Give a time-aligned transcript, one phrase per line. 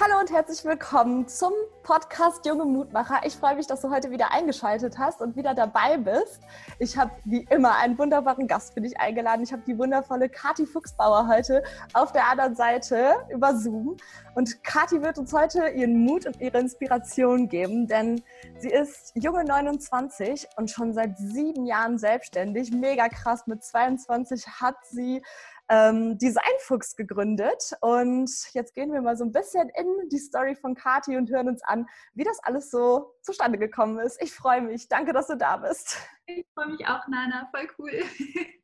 [0.00, 1.52] Hallo und herzlich willkommen zum
[1.82, 3.20] Podcast Junge Mutmacher.
[3.24, 6.40] Ich freue mich, dass du heute wieder eingeschaltet hast und wieder dabei bist.
[6.78, 9.42] Ich habe wie immer einen wunderbaren Gast für dich eingeladen.
[9.42, 13.98] Ich habe die wundervolle Kati Fuchsbauer heute auf der anderen Seite über Zoom.
[14.34, 18.22] Und Kati wird uns heute ihren Mut und ihre Inspiration geben, denn
[18.58, 22.72] sie ist junge 29 und schon seit sieben Jahren selbstständig.
[22.72, 23.46] Mega krass.
[23.46, 25.22] Mit 22 hat sie
[25.68, 27.72] ähm, Designfuchs gegründet.
[27.80, 31.48] Und jetzt gehen wir mal so ein bisschen in die Story von Kati und hören
[31.48, 34.20] uns an, wie das alles so zustande gekommen ist.
[34.22, 34.88] Ich freue mich.
[34.88, 35.96] Danke, dass du da bist.
[36.26, 37.48] Ich freue mich auch, Nana.
[37.54, 37.92] Voll cool.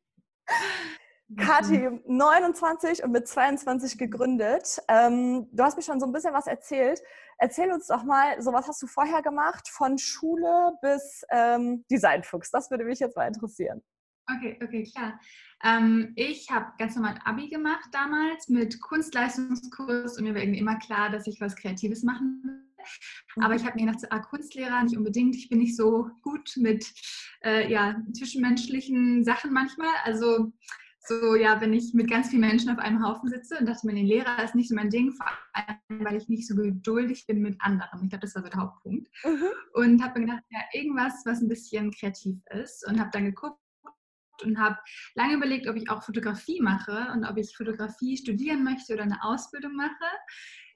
[1.37, 4.81] Kathi, 29 und mit 22 gegründet.
[4.87, 7.01] Ähm, du hast mir schon so ein bisschen was erzählt.
[7.37, 12.49] Erzähl uns doch mal, so was hast du vorher gemacht, von Schule bis ähm, Designfuchs?
[12.49, 13.83] Das würde mich jetzt mal interessieren.
[14.35, 15.19] Okay, okay, klar.
[15.63, 20.77] Ähm, ich habe ganz normal Abi gemacht damals mit Kunstleistungskurs und mir war irgendwie immer
[20.77, 23.43] klar, dass ich was Kreatives machen will.
[23.43, 23.67] Aber ich mhm.
[23.67, 25.35] habe mir gedacht, ah, Kunstlehrer nicht unbedingt.
[25.35, 26.85] Ich bin nicht so gut mit
[27.43, 29.93] äh, ja, zwischenmenschlichen Sachen manchmal.
[30.03, 30.51] Also
[31.01, 33.95] so, ja, wenn ich mit ganz vielen Menschen auf einem Haufen sitze und dachte mir,
[33.95, 37.41] den Lehrer ist nicht so mein Ding, vor allem, weil ich nicht so geduldig bin
[37.41, 38.03] mit anderen.
[38.03, 39.07] Ich glaube, das war so der Hauptpunkt.
[39.23, 39.47] Mhm.
[39.73, 42.87] Und habe mir gedacht, ja, irgendwas, was ein bisschen kreativ ist.
[42.87, 43.59] Und habe dann geguckt,
[44.43, 44.77] und habe
[45.15, 49.23] lange überlegt, ob ich auch Fotografie mache und ob ich Fotografie studieren möchte oder eine
[49.23, 50.09] Ausbildung mache.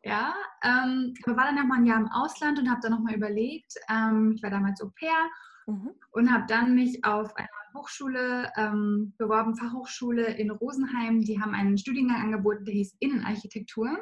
[0.04, 0.34] Ja,
[0.64, 3.16] ähm, aber war dann noch mal ein Jahr im Ausland und habe dann noch mal
[3.16, 3.74] überlegt.
[3.90, 5.30] Ähm, ich war damals Au pair
[5.66, 5.92] mhm.
[6.12, 11.22] und habe dann mich auf einer Hochschule ähm, beworben, Fachhochschule in Rosenheim.
[11.22, 13.98] Die haben einen Studiengang angeboten, der hieß Innenarchitektur.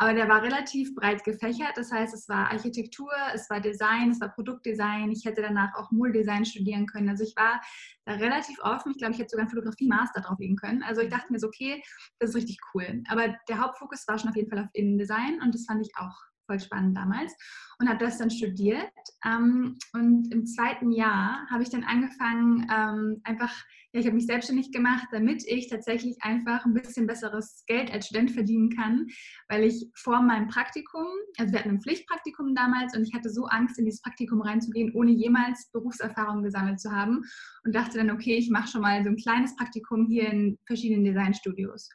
[0.00, 1.72] Aber der war relativ breit gefächert.
[1.76, 5.10] Das heißt, es war Architektur, es war Design, es war Produktdesign.
[5.10, 7.08] Ich hätte danach auch Modedesign studieren können.
[7.08, 7.60] Also ich war
[8.04, 8.92] da relativ offen.
[8.92, 10.84] Ich glaube, ich hätte sogar einen Fotografie-Master drauflegen können.
[10.84, 11.82] Also ich dachte mir so, okay,
[12.20, 13.02] das ist richtig cool.
[13.08, 16.16] Aber der Hauptfokus war schon auf jeden Fall auf Innendesign und das fand ich auch
[16.48, 17.34] voll spannend damals
[17.78, 18.90] und habe das dann studiert.
[19.24, 23.52] Ähm, und im zweiten Jahr habe ich dann angefangen, ähm, einfach,
[23.92, 28.06] ja, ich habe mich selbstständig gemacht, damit ich tatsächlich einfach ein bisschen besseres Geld als
[28.06, 29.06] Student verdienen kann,
[29.48, 31.06] weil ich vor meinem Praktikum,
[31.38, 34.92] also wir hatten ein Pflichtpraktikum damals und ich hatte so Angst, in dieses Praktikum reinzugehen,
[34.92, 37.22] ohne jemals Berufserfahrung gesammelt zu haben
[37.64, 41.04] und dachte dann, okay, ich mache schon mal so ein kleines Praktikum hier in verschiedenen
[41.04, 41.88] Designstudios.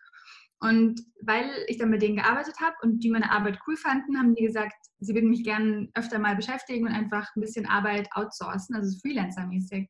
[0.64, 4.34] Und weil ich dann mit denen gearbeitet habe und die meine Arbeit cool fanden, haben
[4.34, 8.74] die gesagt, sie würden mich gerne öfter mal beschäftigen und einfach ein bisschen Arbeit outsourcen,
[8.74, 9.90] also Freelancer-mäßig.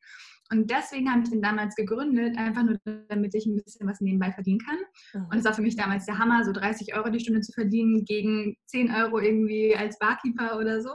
[0.54, 2.78] Und deswegen habe ich den damals gegründet, einfach nur
[3.10, 4.78] damit ich ein bisschen was nebenbei verdienen kann.
[5.14, 5.30] Mhm.
[5.32, 8.06] Und es war für mich damals der Hammer, so 30 Euro die Stunde zu verdienen
[8.06, 10.92] gegen 10 Euro irgendwie als Barkeeper oder so.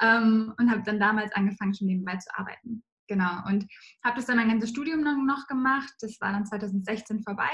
[0.00, 2.82] Ähm, und habe dann damals angefangen, schon nebenbei zu arbeiten.
[3.06, 3.46] Genau.
[3.46, 3.66] Und
[4.02, 5.92] habe das dann mein ganzes Studium noch gemacht.
[6.00, 7.50] Das war dann 2016 vorbei.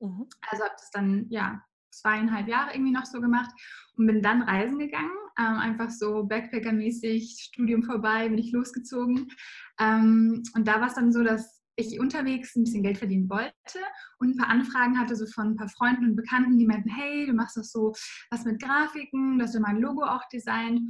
[0.00, 0.26] Mhm.
[0.50, 1.62] Also habe das dann ja
[2.00, 3.50] zweieinhalb Jahre irgendwie noch so gemacht
[3.96, 9.28] und bin dann reisen gegangen, ähm, einfach so Backpacker-mäßig, Studium vorbei, bin ich losgezogen.
[9.78, 13.52] Ähm, und da war es dann so, dass ich unterwegs ein bisschen Geld verdienen wollte
[14.18, 17.26] und ein paar Anfragen hatte, so von ein paar Freunden und Bekannten, die meinten, hey,
[17.26, 17.92] du machst doch so
[18.30, 20.80] was mit Grafiken, dass du mein Logo auch designt.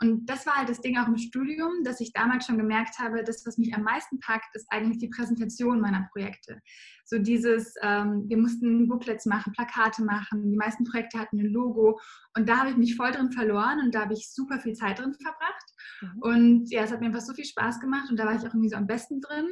[0.00, 3.24] Und das war halt das Ding auch im Studium, dass ich damals schon gemerkt habe,
[3.24, 6.60] das, was mich am meisten packt, ist eigentlich die Präsentation meiner Projekte.
[7.04, 12.00] So dieses, ähm, wir mussten Booklets machen, Plakate machen, die meisten Projekte hatten ein Logo
[12.36, 14.98] und da habe ich mich voll drin verloren und da habe ich super viel Zeit
[14.98, 15.64] drin verbracht.
[16.00, 16.18] Mhm.
[16.20, 18.54] Und ja, es hat mir einfach so viel Spaß gemacht und da war ich auch
[18.54, 19.46] irgendwie so am besten drin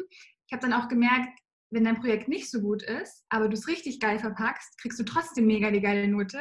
[0.46, 1.38] ich habe dann auch gemerkt,
[1.70, 5.04] wenn dein Projekt nicht so gut ist, aber du es richtig geil verpackst, kriegst du
[5.04, 6.38] trotzdem mega die geile Note.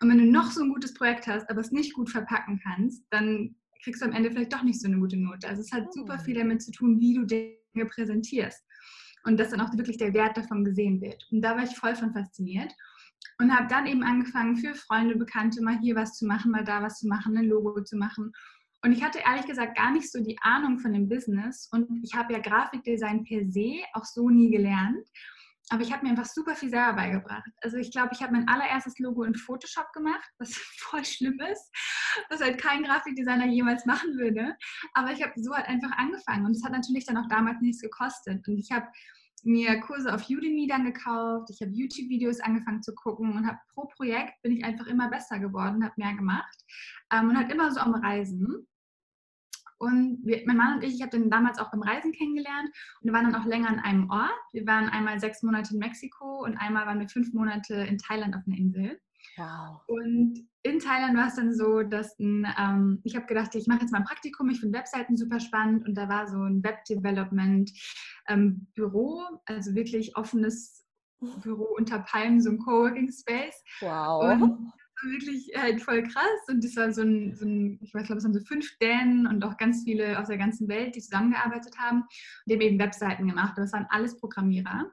[0.00, 3.04] Und wenn du noch so ein gutes Projekt hast, aber es nicht gut verpacken kannst,
[3.10, 5.48] dann kriegst du am Ende vielleicht doch nicht so eine gute Note.
[5.48, 8.62] Also es hat super viel damit zu tun, wie du Dinge präsentierst.
[9.24, 11.26] Und dass dann auch wirklich der Wert davon gesehen wird.
[11.30, 12.72] Und da war ich voll von fasziniert.
[13.38, 16.82] Und habe dann eben angefangen, für Freunde, Bekannte mal hier was zu machen, mal da
[16.82, 18.32] was zu machen, ein Logo zu machen.
[18.86, 21.68] Und ich hatte ehrlich gesagt gar nicht so die Ahnung von dem Business.
[21.72, 25.04] Und ich habe ja Grafikdesign per se auch so nie gelernt.
[25.70, 27.50] Aber ich habe mir einfach super viel selber beigebracht.
[27.62, 31.68] Also ich glaube, ich habe mein allererstes Logo in Photoshop gemacht, was voll schlimm ist,
[32.30, 34.54] was halt kein Grafikdesigner jemals machen würde.
[34.94, 36.46] Aber ich habe so halt einfach angefangen.
[36.46, 38.46] Und es hat natürlich dann auch damals nichts gekostet.
[38.46, 38.86] Und ich habe
[39.42, 43.86] mir Kurse auf Udemy dann gekauft, ich habe YouTube-Videos angefangen zu gucken und habe pro
[43.96, 46.64] Projekt bin ich einfach immer besser geworden, habe mehr gemacht
[47.12, 48.66] ähm, und halt immer so am Reisen.
[49.78, 52.68] Und wir, mein Mann und ich, ich habe den damals auch beim Reisen kennengelernt
[53.00, 54.32] und wir waren dann auch länger an einem Ort.
[54.52, 58.34] Wir waren einmal sechs Monate in Mexiko und einmal waren wir fünf Monate in Thailand
[58.34, 58.98] auf einer Insel.
[59.36, 59.82] Wow.
[59.86, 63.80] Und in Thailand war es dann so, dass ein, ähm, ich habe gedacht, ich mache
[63.80, 67.70] jetzt mal ein Praktikum, ich finde Webseiten super spannend und da war so ein Web-Development
[68.28, 70.86] ähm, Büro, also wirklich offenes
[71.42, 73.62] Büro unter Palmen, so ein Coworking Space.
[73.80, 74.32] Wow.
[74.32, 76.48] Und wirklich halt voll krass.
[76.48, 79.44] Und das war so ein, so ein ich glaube, es waren so fünf Dänen und
[79.44, 82.08] auch ganz viele aus der ganzen Welt, die zusammengearbeitet haben und
[82.46, 83.54] die haben eben Webseiten gemacht.
[83.56, 84.90] das waren alles Programmierer.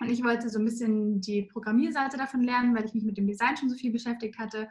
[0.00, 3.26] Und ich wollte so ein bisschen die Programmierseite davon lernen, weil ich mich mit dem
[3.26, 4.68] Design schon so viel beschäftigt hatte.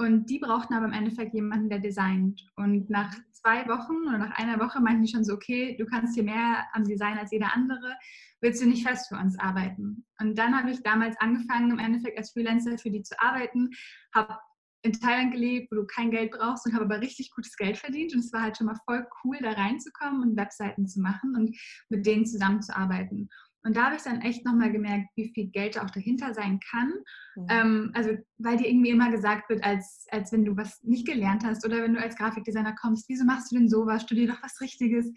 [0.00, 2.48] Und die brauchten aber im Endeffekt jemanden, der designt.
[2.54, 6.14] Und nach zwei Wochen oder nach einer Woche meinten die schon so, okay, du kannst
[6.14, 7.96] hier mehr am Design als jeder andere,
[8.40, 10.06] willst du nicht fest für uns arbeiten?
[10.20, 13.70] Und dann habe ich damals angefangen, im Endeffekt als Freelancer für die zu arbeiten,
[14.14, 14.38] habe
[14.82, 18.14] in Thailand gelebt, wo du kein Geld brauchst und habe aber richtig gutes Geld verdient.
[18.14, 21.56] Und es war halt schon mal voll cool, da reinzukommen und Webseiten zu machen und
[21.88, 23.28] mit denen zusammenzuarbeiten.
[23.64, 26.92] Und da habe ich dann echt nochmal gemerkt, wie viel Geld auch dahinter sein kann.
[27.36, 27.46] Mhm.
[27.50, 31.44] Ähm, also, weil dir irgendwie immer gesagt wird, als, als wenn du was nicht gelernt
[31.44, 34.02] hast oder wenn du als Grafikdesigner kommst, wieso machst du denn sowas?
[34.02, 35.12] Studier doch was Richtiges.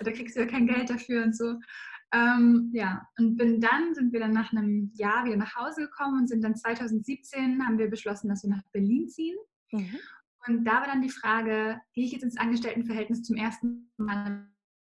[0.00, 1.54] Da kriegst du ja kein Geld dafür und so.
[2.12, 6.20] Ähm, ja, und bin dann, sind wir dann nach einem Jahr wieder nach Hause gekommen
[6.20, 9.36] und sind dann 2017, haben wir beschlossen, dass wir nach Berlin ziehen.
[9.72, 9.98] Mhm.
[10.46, 14.48] Und da war dann die Frage, gehe ich jetzt ins Angestelltenverhältnis zum ersten Mal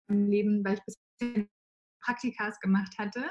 [0.09, 1.47] im Leben, weil ich bisher
[2.05, 3.25] Praktikas gemacht hatte?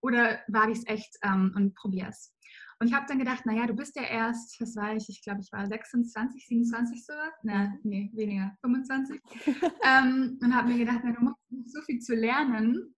[0.00, 2.34] Oder wage ich es echt ähm, und probiere es?
[2.80, 5.40] Und ich habe dann gedacht, naja, du bist ja erst, was war ich, ich glaube,
[5.40, 7.32] ich war 26, 27 sowas.
[7.44, 9.20] Na, nee, weniger, 25.
[9.84, 11.38] ähm, und habe mir gedacht, na, du musst
[11.72, 12.92] so viel zu lernen,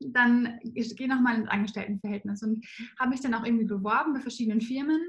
[0.00, 2.66] dann ich gehe nochmal ins Angestelltenverhältnis und
[2.98, 5.00] habe mich dann auch irgendwie beworben bei verschiedenen Firmen.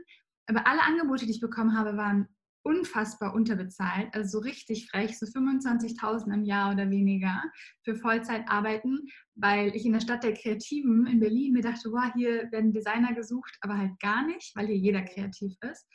[0.45, 2.27] Aber alle Angebote, die ich bekommen habe, waren
[2.67, 7.41] unfassbar unterbezahlt, also so richtig frech, so 25.000 im Jahr oder weniger
[7.85, 12.11] für Vollzeit arbeiten, weil ich in der Stadt der Kreativen in Berlin mir dachte, wow,
[12.13, 15.87] hier werden Designer gesucht, aber halt gar nicht, weil hier jeder kreativ ist.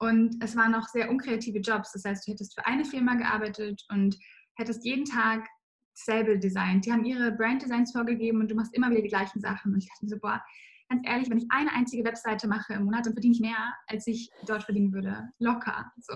[0.00, 1.92] Und es waren auch sehr unkreative Jobs.
[1.92, 4.18] Das heißt, du hättest für eine Firma gearbeitet und
[4.56, 5.46] hättest jeden Tag
[5.94, 6.86] selbe designt.
[6.86, 9.74] Die haben ihre Brand-Designs vorgegeben und du machst immer wieder die gleichen Sachen.
[9.74, 10.42] Und ich dachte mir so, boah,
[10.90, 14.06] ganz ehrlich, wenn ich eine einzige Webseite mache im Monat, dann verdiene ich mehr, als
[14.06, 15.30] ich dort verdienen würde.
[15.38, 15.90] Locker.
[15.98, 16.14] So.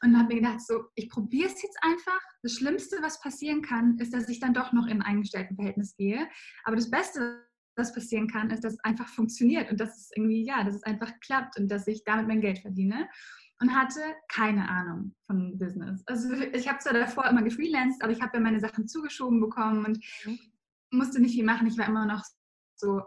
[0.00, 2.20] Und dann habe ich mir gedacht, so, ich probiere es jetzt einfach.
[2.42, 6.28] Das Schlimmste, was passieren kann, ist, dass ich dann doch noch in ein Eingestelltenverhältnis gehe.
[6.62, 7.44] Aber das Beste,
[7.76, 10.84] was passieren kann, ist, dass es einfach funktioniert und dass es irgendwie, ja, dass es
[10.84, 13.08] einfach klappt und dass ich damit mein Geld verdiene.
[13.60, 16.04] Und hatte keine Ahnung von Business.
[16.06, 19.84] Also ich habe zwar davor immer gefreelanced, aber ich habe ja meine Sachen zugeschoben bekommen
[19.84, 20.38] und mhm.
[20.92, 21.66] musste nicht viel machen.
[21.66, 22.24] Ich war immer noch
[22.76, 23.02] so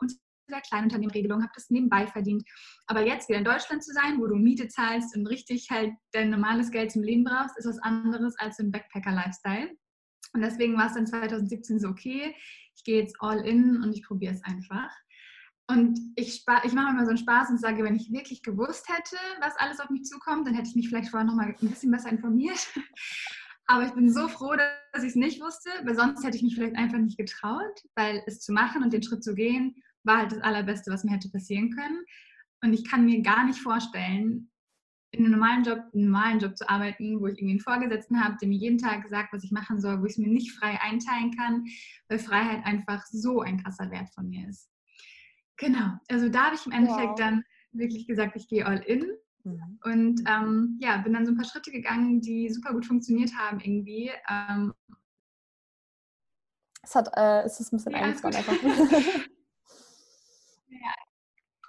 [0.50, 2.44] der Kleinunternehmenregelung, habe das nebenbei verdient.
[2.88, 6.30] Aber jetzt wieder in Deutschland zu sein, wo du Miete zahlst und richtig halt dein
[6.30, 9.72] normales Geld zum Leben brauchst, ist was anderes als im Backpacker-Lifestyle.
[10.34, 12.36] Und deswegen war es dann 2017 so, okay,
[12.76, 14.90] ich gehe jetzt all in und ich probiere es einfach.
[15.68, 19.16] Und ich, ich mache immer so einen Spaß und sage, wenn ich wirklich gewusst hätte,
[19.40, 22.10] was alles auf mich zukommt, dann hätte ich mich vielleicht vorher nochmal ein bisschen besser
[22.10, 22.68] informiert.
[23.68, 24.56] Aber ich bin so froh,
[24.92, 28.22] dass ich es nicht wusste, weil sonst hätte ich mich vielleicht einfach nicht getraut, weil
[28.26, 31.30] es zu machen und den Schritt zu gehen, war halt das Allerbeste, was mir hätte
[31.30, 32.04] passieren können.
[32.64, 34.52] Und ich kann mir gar nicht vorstellen,
[35.12, 38.38] in einem normalen Job, einen normalen Job zu arbeiten, wo ich irgendwie einen Vorgesetzten habe,
[38.40, 40.80] der mir jeden Tag sagt, was ich machen soll, wo ich es mir nicht frei
[40.82, 41.66] einteilen kann,
[42.08, 44.70] weil Freiheit einfach so ein krasser Wert von mir ist.
[45.58, 47.20] Genau, also da habe ich im Endeffekt wow.
[47.20, 49.06] dann wirklich gesagt, ich gehe all in
[49.44, 49.80] mhm.
[49.84, 53.60] und ähm, ja, bin dann so ein paar Schritte gegangen, die super gut funktioniert haben
[53.60, 54.12] irgendwie.
[54.30, 54.74] Ähm,
[56.84, 58.32] es hat, äh, es ist ein bisschen ja, einfach.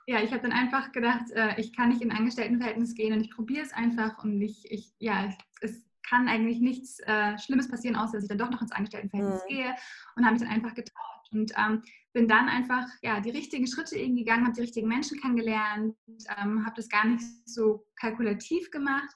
[0.06, 3.30] Ja, ich habe dann einfach gedacht, äh, ich kann nicht in Angestelltenverhältnis gehen und ich
[3.30, 8.14] probiere es einfach und ich, ich ja, es kann eigentlich nichts äh, Schlimmes passieren, außer
[8.14, 9.49] dass ich dann doch noch ins Angestelltenverhältnis mhm.
[9.49, 9.75] gehe
[10.16, 11.82] und habe mich dann einfach getraut und ähm,
[12.12, 15.97] bin dann einfach ja die richtigen Schritte irgendwie gegangen, habe die richtigen Menschen kennengelernt,
[16.37, 19.14] ähm, habe das gar nicht so kalkulativ gemacht,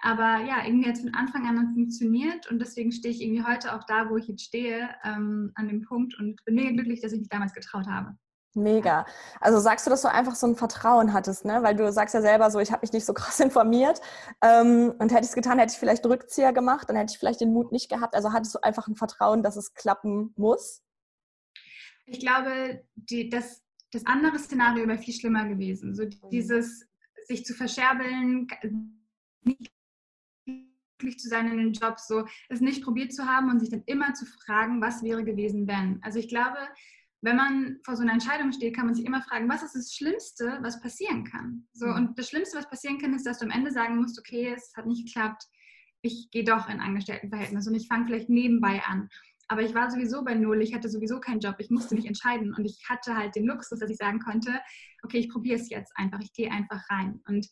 [0.00, 3.74] aber ja, irgendwie hat es von Anfang an funktioniert und deswegen stehe ich irgendwie heute
[3.74, 7.12] auch da, wo ich jetzt stehe, ähm, an dem Punkt und bin mega glücklich, dass
[7.12, 8.16] ich mich damals getraut habe.
[8.62, 9.06] Mega.
[9.40, 11.62] Also sagst du, dass du einfach so ein Vertrauen hattest, ne?
[11.62, 14.00] Weil du sagst ja selber so, ich habe mich nicht so krass informiert
[14.42, 17.40] ähm, und hätte ich es getan, hätte ich vielleicht Rückzieher gemacht, dann hätte ich vielleicht
[17.40, 18.14] den Mut nicht gehabt.
[18.14, 20.82] Also hattest du einfach ein Vertrauen, dass es klappen muss?
[22.06, 23.62] Ich glaube, die, das,
[23.92, 25.94] das andere Szenario wäre viel schlimmer gewesen.
[25.94, 26.30] So mhm.
[26.30, 26.86] dieses
[27.26, 28.48] sich zu verscherbeln,
[29.42, 29.70] nicht
[30.98, 33.82] glücklich zu sein in den Job, so es nicht probiert zu haben und sich dann
[33.86, 36.02] immer zu fragen, was wäre gewesen, wenn.
[36.02, 36.58] Also ich glaube,
[37.20, 39.92] wenn man vor so einer Entscheidung steht, kann man sich immer fragen, was ist das
[39.94, 41.66] Schlimmste, was passieren kann?
[41.72, 41.94] So, mhm.
[41.94, 44.72] und das Schlimmste, was passieren kann, ist, dass du am Ende sagen musst, okay, es
[44.76, 45.44] hat nicht geklappt,
[46.02, 49.08] ich gehe doch in Angestelltenverhältnis und ich fange vielleicht nebenbei an.
[49.48, 52.54] Aber ich war sowieso bei Null, ich hatte sowieso keinen Job, ich musste mich entscheiden
[52.54, 54.60] und ich hatte halt den Luxus, dass ich sagen konnte,
[55.02, 57.20] okay, ich probiere es jetzt einfach, ich gehe einfach rein.
[57.26, 57.48] Und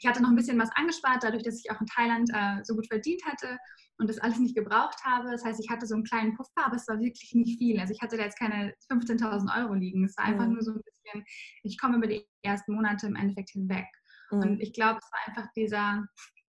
[0.00, 2.74] ich hatte noch ein bisschen was angespart, dadurch, dass ich auch in Thailand äh, so
[2.74, 3.58] gut verdient hatte
[3.98, 5.30] und das alles nicht gebraucht habe.
[5.30, 7.78] Das heißt, ich hatte so einen kleinen Puffer, aber es war wirklich nicht viel.
[7.78, 10.04] Also ich hatte da jetzt keine 15.000 Euro liegen.
[10.04, 10.54] Es war einfach mhm.
[10.54, 11.24] nur so ein bisschen,
[11.62, 13.86] ich komme über die ersten Monate im Endeffekt hinweg.
[14.30, 14.40] Mhm.
[14.40, 16.02] Und ich glaube, es war einfach dieser,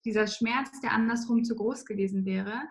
[0.04, 2.62] dieser Schmerz, der andersrum zu groß gewesen wäre.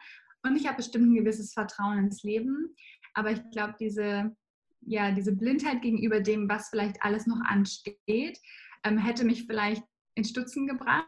[0.43, 2.75] Und ich habe bestimmt ein gewisses Vertrauen ins Leben.
[3.15, 4.35] Aber ich glaube, diese,
[4.81, 8.37] ja, diese Blindheit gegenüber dem, was vielleicht alles noch ansteht,
[8.83, 9.83] ähm, hätte mich vielleicht
[10.17, 11.07] in Stutzen gebracht.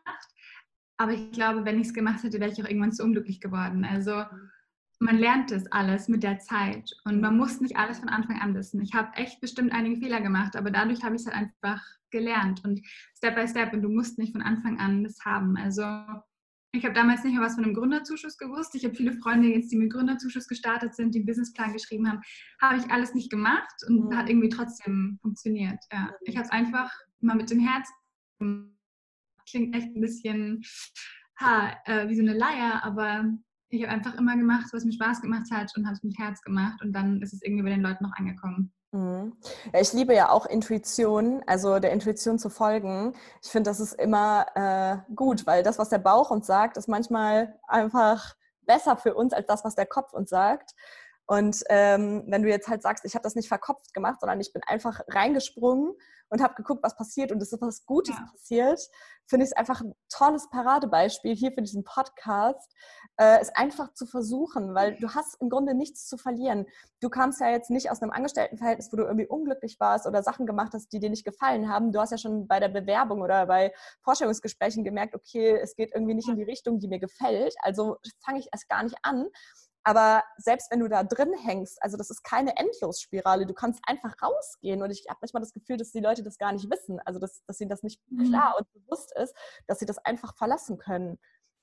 [0.98, 3.86] Aber ich glaube, wenn ich es gemacht hätte, wäre ich auch irgendwann zu unglücklich geworden.
[3.86, 4.24] Also
[5.00, 8.54] man lernt das alles mit der Zeit und man muss nicht alles von Anfang an
[8.54, 8.82] wissen.
[8.82, 12.66] Ich habe echt bestimmt einige Fehler gemacht, aber dadurch habe ich es halt einfach gelernt
[12.66, 12.82] und
[13.16, 15.56] Step by Step und du musst nicht von Anfang an das haben.
[15.56, 15.84] Also
[16.72, 18.76] ich habe damals nicht mehr was von einem Gründerzuschuss gewusst.
[18.76, 22.22] Ich habe viele Freunde jetzt, die mit Gründerzuschuss gestartet sind, die einen Businessplan geschrieben haben.
[22.62, 24.18] Habe ich alles nicht gemacht und mhm.
[24.18, 25.80] hat irgendwie trotzdem funktioniert.
[25.92, 26.12] Ja.
[26.26, 27.90] Ich habe es einfach mal mit dem Herz
[29.50, 30.64] Klingt echt ein bisschen
[31.40, 33.26] ha, äh, wie so eine Leier, aber
[33.70, 36.42] ich habe einfach immer gemacht, was mir Spaß gemacht hat und habe es mit Herz
[36.42, 38.74] gemacht und dann ist es irgendwie bei den Leuten noch angekommen.
[38.92, 39.34] Mhm.
[39.72, 43.14] Ja, ich liebe ja auch Intuition, also der Intuition zu folgen.
[43.44, 46.88] Ich finde, das ist immer äh, gut, weil das, was der Bauch uns sagt, ist
[46.88, 50.74] manchmal einfach besser für uns als das, was der Kopf uns sagt.
[51.30, 54.52] Und ähm, wenn du jetzt halt sagst, ich habe das nicht verkopft gemacht, sondern ich
[54.52, 55.94] bin einfach reingesprungen
[56.30, 58.28] und habe geguckt, was passiert und es ist was Gutes ja.
[58.32, 58.82] passiert,
[59.28, 62.74] finde ich es einfach ein tolles Paradebeispiel hier für diesen Podcast,
[63.18, 66.66] äh, es einfach zu versuchen, weil du hast im Grunde nichts zu verlieren.
[67.00, 70.48] Du kamst ja jetzt nicht aus einem Angestelltenverhältnis, wo du irgendwie unglücklich warst oder Sachen
[70.48, 71.92] gemacht hast, die dir nicht gefallen haben.
[71.92, 73.72] Du hast ja schon bei der Bewerbung oder bei
[74.02, 77.54] Vorstellungsgesprächen gemerkt, okay, es geht irgendwie nicht in die Richtung, die mir gefällt.
[77.62, 79.28] Also fange ich erst gar nicht an.
[79.84, 84.14] Aber selbst wenn du da drin hängst, also das ist keine Endlosspirale, du kannst einfach
[84.22, 84.84] rausgehen.
[84.84, 87.44] Und ich habe manchmal das Gefühl, dass die Leute das gar nicht wissen, also dass,
[87.46, 88.30] dass ihnen das nicht mhm.
[88.30, 89.34] klar und bewusst ist,
[89.68, 91.18] dass sie das einfach verlassen können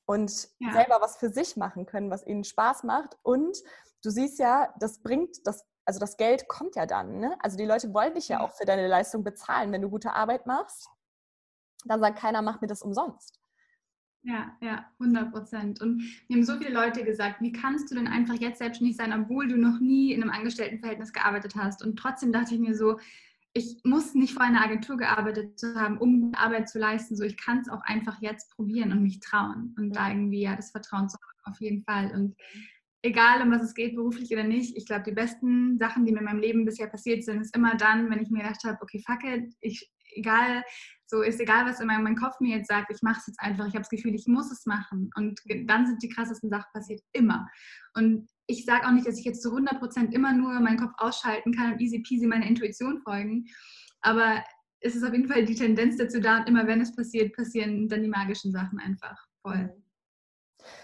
[0.06, 0.72] und ja.
[0.72, 3.16] selber was für sich machen können, was ihnen Spaß macht.
[3.22, 3.58] Und
[4.02, 7.18] du siehst ja, das bringt das, also das Geld kommt ja dann.
[7.18, 7.36] Ne?
[7.40, 9.72] Also die Leute wollen dich ja auch für deine Leistung bezahlen.
[9.72, 10.88] Wenn du gute Arbeit machst,
[11.84, 13.38] dann sagt keiner, mach mir das umsonst.
[14.26, 15.80] Ja, ja, 100 Prozent.
[15.80, 19.12] Und mir haben so viele Leute gesagt, wie kannst du denn einfach jetzt selbstständig sein,
[19.12, 21.84] obwohl du noch nie in einem Angestelltenverhältnis gearbeitet hast?
[21.84, 22.98] Und trotzdem dachte ich mir so,
[23.52, 27.14] ich muss nicht vor einer Agentur gearbeitet zu haben, um Arbeit zu leisten.
[27.14, 29.76] So, ich kann es auch einfach jetzt probieren und mich trauen.
[29.78, 32.10] Und da irgendwie ja das Vertrauen zu haben, auf jeden Fall.
[32.12, 32.34] Und
[33.02, 36.18] egal, um was es geht, beruflich oder nicht, ich glaube, die besten Sachen, die mir
[36.18, 39.00] in meinem Leben bisher passiert sind, ist immer dann, wenn ich mir gedacht habe, okay,
[39.06, 40.64] fuck it, ich, egal,
[41.08, 43.66] so ist egal, was in meinem Kopf mir jetzt sagt, ich mache es jetzt einfach.
[43.66, 45.10] Ich habe das Gefühl, ich muss es machen.
[45.14, 47.48] Und dann sind die krassesten Sachen passiert immer.
[47.94, 50.92] Und ich sage auch nicht, dass ich jetzt zu 100 Prozent immer nur meinen Kopf
[50.98, 53.46] ausschalten kann und easy peasy meiner Intuition folgen.
[54.00, 54.42] Aber
[54.80, 57.88] es ist auf jeden Fall die Tendenz dazu da und immer wenn es passiert, passieren
[57.88, 59.56] dann die magischen Sachen einfach voll.
[59.56, 59.82] Mhm.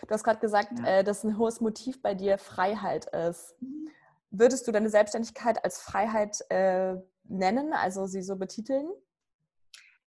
[0.06, 0.86] Du hast gerade gesagt, ja.
[0.86, 3.56] äh, dass ein hohes Motiv bei dir Freiheit ist.
[3.60, 3.88] Mhm.
[4.30, 8.88] Würdest du deine Selbstständigkeit als Freiheit äh, nennen, also sie so betiteln?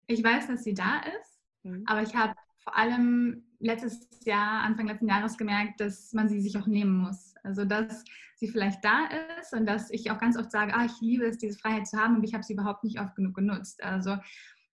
[0.07, 1.85] Ich weiß, dass sie da ist, mhm.
[1.87, 6.59] aber ich habe vor allem letztes Jahr, Anfang letzten Jahres gemerkt, dass man sie sich
[6.59, 7.35] auch nehmen muss.
[7.43, 9.09] Also dass sie vielleicht da
[9.41, 11.97] ist und dass ich auch ganz oft sage, ah, ich liebe es, diese Freiheit zu
[11.97, 13.83] haben und ich habe sie überhaupt nicht oft genug genutzt.
[13.83, 14.19] Also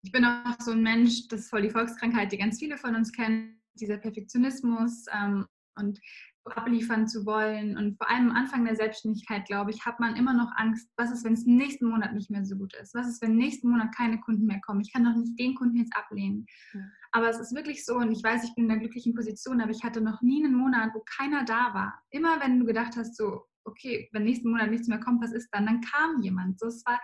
[0.02, 2.96] ich bin auch so ein Mensch, das ist voll die Volkskrankheit, die ganz viele von
[2.96, 6.00] uns kennen, dieser Perfektionismus ähm, und
[6.44, 7.76] abliefern zu wollen.
[7.76, 11.12] Und vor allem am Anfang der Selbstständigkeit, glaube ich, hat man immer noch Angst, was
[11.12, 12.94] ist, wenn es nächsten Monat nicht mehr so gut ist?
[12.94, 14.80] Was ist, wenn nächsten Monat keine Kunden mehr kommen?
[14.80, 16.46] Ich kann doch nicht den Kunden jetzt ablehnen.
[16.74, 16.80] Ja.
[17.12, 19.70] Aber es ist wirklich so, und ich weiß, ich bin in einer glücklichen Position, aber
[19.70, 22.02] ich hatte noch nie einen Monat, wo keiner da war.
[22.10, 25.50] Immer wenn du gedacht hast, so, okay, wenn nächsten Monat nichts mehr kommt, was ist
[25.52, 25.66] dann?
[25.66, 26.58] Dann kam jemand.
[26.58, 27.00] So, es war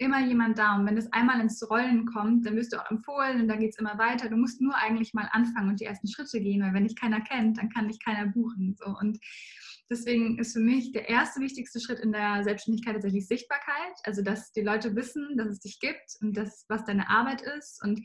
[0.00, 0.76] immer jemand da.
[0.76, 3.70] Und wenn das einmal ins Rollen kommt, dann wirst du auch empfohlen und dann geht
[3.70, 4.30] es immer weiter.
[4.30, 7.20] Du musst nur eigentlich mal anfangen und die ersten Schritte gehen, weil wenn dich keiner
[7.20, 8.76] kennt, dann kann dich keiner buchen.
[8.78, 8.96] So.
[8.98, 9.18] Und
[9.90, 13.92] deswegen ist für mich der erste wichtigste Schritt in der Selbstständigkeit tatsächlich Sichtbarkeit.
[14.04, 17.84] Also, dass die Leute wissen, dass es dich gibt und das, was deine Arbeit ist.
[17.84, 18.00] Und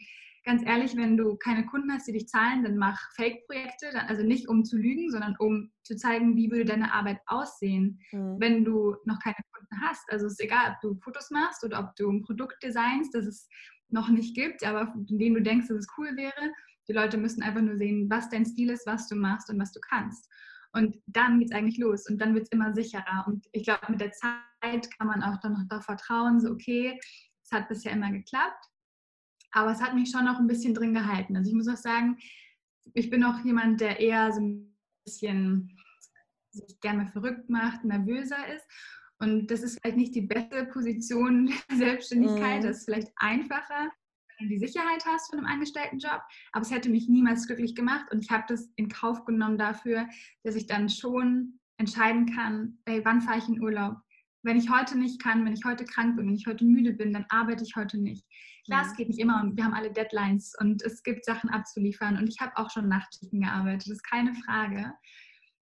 [0.46, 4.48] ganz ehrlich, wenn du keine Kunden hast, die dich zahlen, dann mach Fake-Projekte, also nicht
[4.48, 8.40] um zu lügen, sondern um zu zeigen, wie würde deine Arbeit aussehen, mhm.
[8.40, 10.04] wenn du noch keine Kunden hast.
[10.10, 13.25] Also es ist egal, ob du Fotos machst oder ob du ein Produkt designst, das
[13.25, 13.50] es
[13.90, 16.54] noch nicht gibt, aber in dem du denkst, dass es cool wäre.
[16.88, 19.72] Die Leute müssen einfach nur sehen, was dein Stil ist, was du machst und was
[19.72, 20.30] du kannst.
[20.74, 23.25] Und dann geht es eigentlich los und dann wird es immer sicherer.
[23.28, 24.42] Und ich glaube, mit der Zeit
[24.98, 27.00] kann man auch dann noch darauf vertrauen, so okay,
[27.44, 28.66] es hat bisher immer geklappt
[29.56, 31.38] aber es hat mich schon noch ein bisschen drin gehalten.
[31.38, 32.18] Also ich muss auch sagen,
[32.94, 35.78] ich bin auch jemand, der eher so ein bisschen
[36.52, 38.66] sich gerne verrückt macht, nervöser ist.
[39.20, 42.64] Und das ist vielleicht nicht die beste Position der Selbstständigkeit.
[42.64, 42.68] Mm.
[42.68, 43.90] Das ist vielleicht einfacher,
[44.38, 46.22] wenn du die Sicherheit hast von einem Angestelltenjob.
[46.52, 48.08] Aber es hätte mich niemals glücklich gemacht.
[48.12, 50.06] Und ich habe das in Kauf genommen dafür,
[50.44, 53.96] dass ich dann schon entscheiden kann, ey, wann fahre ich in Urlaub?
[54.46, 57.12] Wenn ich heute nicht kann, wenn ich heute krank bin, wenn ich heute müde bin,
[57.12, 58.25] dann arbeite ich heute nicht.
[58.66, 62.18] Klar, es geht nicht immer und wir haben alle Deadlines und es gibt Sachen abzuliefern
[62.18, 64.94] und ich habe auch schon Nachtschichten gearbeitet, das ist keine Frage.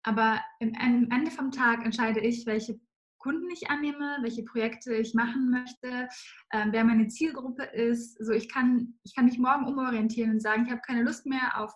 [0.03, 2.79] Aber im Ende vom Tag entscheide ich, welche
[3.27, 6.07] Kunden ich annehme, welche Projekte ich machen möchte,
[6.53, 8.17] ähm, wer meine Zielgruppe ist.
[8.23, 11.61] So, ich kann, ich kann mich morgen umorientieren und sagen, ich habe keine Lust mehr
[11.61, 11.73] auf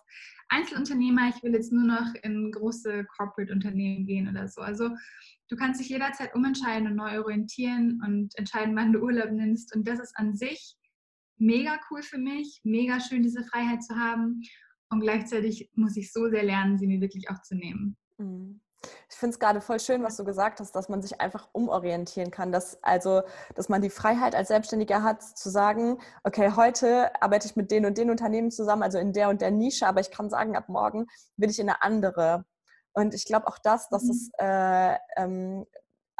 [0.48, 4.62] Einzelunternehmer, ich will jetzt nur noch in große Corporate-Unternehmen gehen oder so.
[4.62, 4.96] Also
[5.48, 9.76] du kannst dich jederzeit umentscheiden und neu orientieren und entscheiden, wann du Urlaub nimmst.
[9.76, 10.78] Und das ist an sich
[11.36, 14.40] mega cool für mich, mega schön, diese Freiheit zu haben.
[14.88, 17.98] Und gleichzeitig muss ich so sehr lernen, sie mir wirklich auch zu nehmen.
[18.16, 18.62] Mhm.
[19.08, 22.30] Ich finde es gerade voll schön, was du gesagt hast, dass man sich einfach umorientieren
[22.30, 22.50] kann.
[22.50, 23.22] Dass, also,
[23.54, 27.86] dass man die Freiheit als Selbstständiger hat, zu sagen, okay, heute arbeite ich mit den
[27.86, 30.68] und den Unternehmen zusammen, also in der und der Nische, aber ich kann sagen, ab
[30.68, 32.44] morgen will ich in eine andere.
[32.92, 34.10] Und ich glaube auch das, dass mhm.
[34.10, 35.66] es äh, ähm,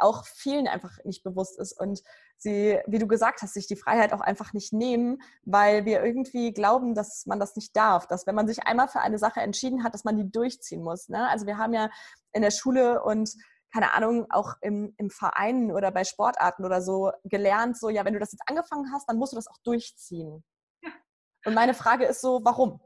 [0.03, 2.03] auch vielen einfach nicht bewusst ist und
[2.37, 6.53] sie, wie du gesagt hast, sich die Freiheit auch einfach nicht nehmen, weil wir irgendwie
[6.53, 9.83] glauben, dass man das nicht darf, dass wenn man sich einmal für eine Sache entschieden
[9.83, 11.09] hat, dass man die durchziehen muss.
[11.09, 11.27] Ne?
[11.29, 11.89] Also wir haben ja
[12.33, 13.33] in der Schule und
[13.73, 18.13] keine Ahnung, auch im, im Verein oder bei Sportarten oder so gelernt, so, ja, wenn
[18.13, 20.43] du das jetzt angefangen hast, dann musst du das auch durchziehen.
[20.83, 20.91] Ja.
[21.45, 22.79] Und meine Frage ist so, warum?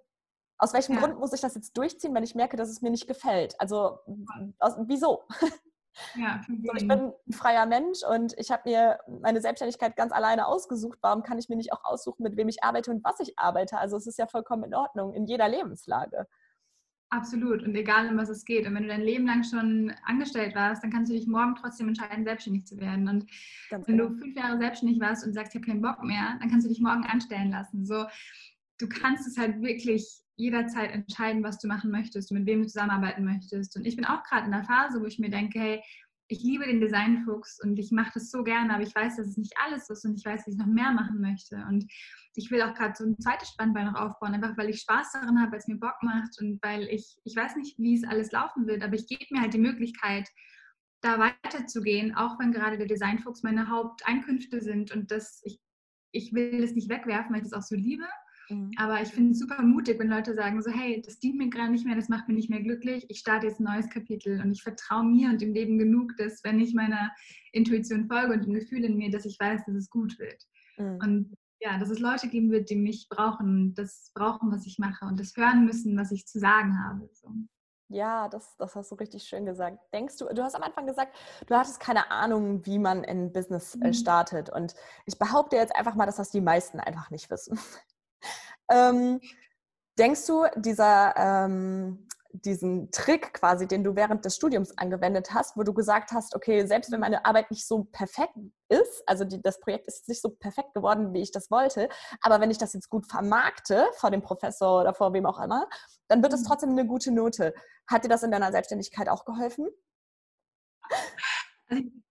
[0.57, 1.01] Aus welchem ja.
[1.01, 3.59] Grund muss ich das jetzt durchziehen, wenn ich merke, dass es mir nicht gefällt?
[3.59, 3.99] Also,
[4.59, 5.25] aus, wieso?
[6.15, 10.47] Ja, so, ich bin ein freier Mensch und ich habe mir meine Selbstständigkeit ganz alleine
[10.47, 10.99] ausgesucht.
[11.01, 13.77] Warum kann ich mir nicht auch aussuchen, mit wem ich arbeite und was ich arbeite?
[13.77, 16.27] Also es ist ja vollkommen in Ordnung in jeder Lebenslage.
[17.09, 18.67] Absolut und egal, um was es geht.
[18.67, 21.87] Und wenn du dein Leben lang schon angestellt warst, dann kannst du dich morgen trotzdem
[21.87, 23.07] entscheiden, selbstständig zu werden.
[23.07, 23.31] Und
[23.69, 24.09] Ganz wenn genau.
[24.09, 26.69] du fünf Jahre selbstständig warst und sagst, ich habe keinen Bock mehr, dann kannst du
[26.69, 27.85] dich morgen anstellen lassen.
[27.85, 28.05] So,
[28.77, 33.25] du kannst es halt wirklich jederzeit entscheiden, was du machen möchtest mit wem du zusammenarbeiten
[33.25, 33.75] möchtest.
[33.75, 35.81] Und ich bin auch gerade in der Phase, wo ich mir denke, hey,
[36.29, 39.37] ich liebe den Designfuchs und ich mache das so gerne, aber ich weiß, dass es
[39.37, 41.55] nicht alles ist und ich weiß, dass ich noch mehr machen möchte.
[41.69, 41.85] Und
[42.35, 45.39] ich will auch gerade so ein zweites Standbein noch aufbauen, einfach weil ich Spaß daran
[45.39, 48.31] habe, weil es mir Bock macht und weil ich, ich weiß nicht, wie es alles
[48.31, 50.29] laufen wird, aber ich gebe mir halt die Möglichkeit,
[51.01, 55.59] da weiterzugehen, auch wenn gerade der Designfuchs meine Haupteinkünfte sind und das, ich,
[56.11, 58.05] ich will es nicht wegwerfen, weil ich das auch so liebe
[58.49, 58.71] Mhm.
[58.77, 61.71] Aber ich finde es super mutig, wenn Leute sagen so, hey, das dient mir gerade
[61.71, 64.51] nicht mehr, das macht mich nicht mehr glücklich, ich starte jetzt ein neues Kapitel und
[64.51, 67.11] ich vertraue mir und dem Leben genug, dass wenn ich meiner
[67.51, 70.43] Intuition folge und dem Gefühl in mir, dass ich weiß, dass es gut wird.
[70.77, 70.99] Mhm.
[71.01, 75.05] Und ja, dass es Leute geben wird, die mich brauchen, das brauchen, was ich mache
[75.05, 77.09] und das hören müssen, was ich zu sagen habe.
[77.13, 77.29] So.
[77.89, 79.79] Ja, das, das hast du richtig schön gesagt.
[79.93, 81.15] Denkst du, du hast am Anfang gesagt,
[81.47, 83.93] du hattest keine Ahnung, wie man ein Business äh, mhm.
[83.93, 84.49] startet.
[84.49, 87.57] Und ich behaupte jetzt einfach mal, dass das die meisten einfach nicht wissen.
[88.69, 89.21] Ähm,
[89.97, 95.63] denkst du, dieser, ähm, diesen Trick quasi, den du während des Studiums angewendet hast, wo
[95.63, 98.35] du gesagt hast, okay, selbst wenn meine Arbeit nicht so perfekt
[98.69, 101.89] ist, also die, das Projekt ist nicht so perfekt geworden, wie ich das wollte,
[102.21, 105.67] aber wenn ich das jetzt gut vermarkte vor dem Professor oder vor wem auch immer,
[106.07, 106.45] dann wird es mhm.
[106.45, 107.53] trotzdem eine gute Note.
[107.87, 109.67] Hat dir das in deiner Selbstständigkeit auch geholfen?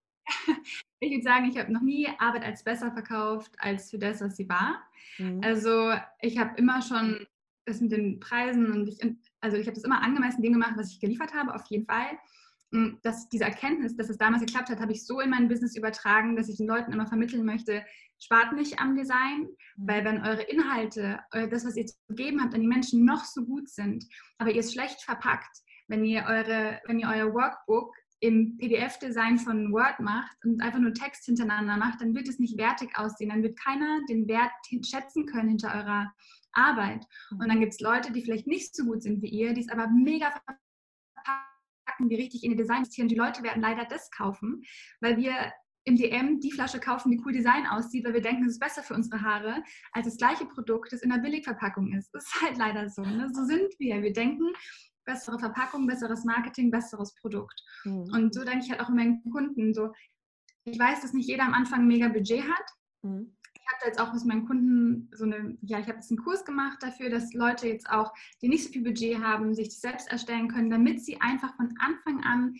[1.00, 4.36] Ich würde sagen, ich habe noch nie Arbeit als besser verkauft als für das, was
[4.36, 4.82] sie war.
[5.18, 5.40] Mhm.
[5.44, 7.26] Also ich habe immer schon
[7.66, 9.00] das mit den Preisen und ich,
[9.40, 12.18] also ich habe das immer angemessen dem gemacht, was ich geliefert habe, auf jeden Fall.
[12.72, 15.76] Und dass diese Erkenntnis, dass es damals geklappt hat, habe ich so in mein Business
[15.76, 17.84] übertragen, dass ich den Leuten immer vermitteln möchte,
[18.18, 19.42] spart nicht am Design,
[19.76, 19.86] mhm.
[19.88, 23.44] weil wenn eure Inhalte, das, was ihr zu geben habt, an die Menschen noch so
[23.44, 24.04] gut sind,
[24.38, 29.72] aber ihr es schlecht verpackt, wenn ihr, eure, wenn ihr euer Workbook im PDF-Design von
[29.72, 33.30] Word macht und einfach nur Text hintereinander macht, dann wird es nicht wertig aussehen.
[33.30, 34.52] Dann wird keiner den Wert
[34.84, 36.12] schätzen können hinter eurer
[36.52, 37.04] Arbeit.
[37.30, 39.68] Und dann gibt es Leute, die vielleicht nicht so gut sind wie ihr, die es
[39.68, 43.08] aber mega verpacken, die richtig in ihr Design investieren.
[43.08, 44.62] Die Leute werden leider das kaufen,
[45.00, 45.52] weil wir
[45.84, 48.82] im DM die Flasche kaufen, die cool Design aussieht, weil wir denken, es ist besser
[48.82, 52.10] für unsere Haare, als das gleiche Produkt, das in einer Billigverpackung ist.
[52.12, 53.02] Das ist halt leider so.
[53.02, 53.30] Ne?
[53.32, 54.02] So sind wir.
[54.02, 54.52] Wir denken,
[55.06, 57.62] bessere Verpackung, besseres Marketing, besseres Produkt.
[57.84, 58.10] Mhm.
[58.12, 59.72] Und so denke ich halt auch in meinen Kunden.
[59.72, 59.92] So,
[60.64, 62.66] ich weiß, dass nicht jeder am Anfang ein mega Budget hat.
[63.02, 63.32] Mhm.
[63.54, 66.44] Ich habe jetzt auch mit meinen Kunden so eine, ja, ich habe jetzt einen Kurs
[66.44, 70.10] gemacht dafür, dass Leute jetzt auch, die nicht so viel Budget haben, sich das selbst
[70.10, 72.54] erstellen können, damit sie einfach von Anfang an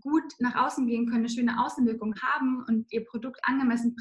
[0.00, 3.96] gut nach außen gehen können, eine schöne Außenwirkung haben und ihr Produkt angemessen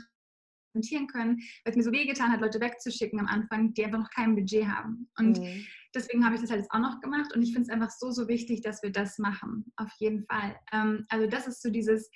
[0.77, 4.11] präsentieren können, weil es mir so wehgetan hat, Leute wegzuschicken am Anfang, die einfach noch
[4.11, 5.09] kein Budget haben.
[5.17, 5.65] Und mhm.
[5.93, 8.11] Deswegen habe ich das halt jetzt auch noch gemacht und ich finde es einfach so,
[8.11, 10.55] so wichtig, dass wir das machen, auf jeden Fall.
[10.71, 12.09] Ähm, also das ist so dieses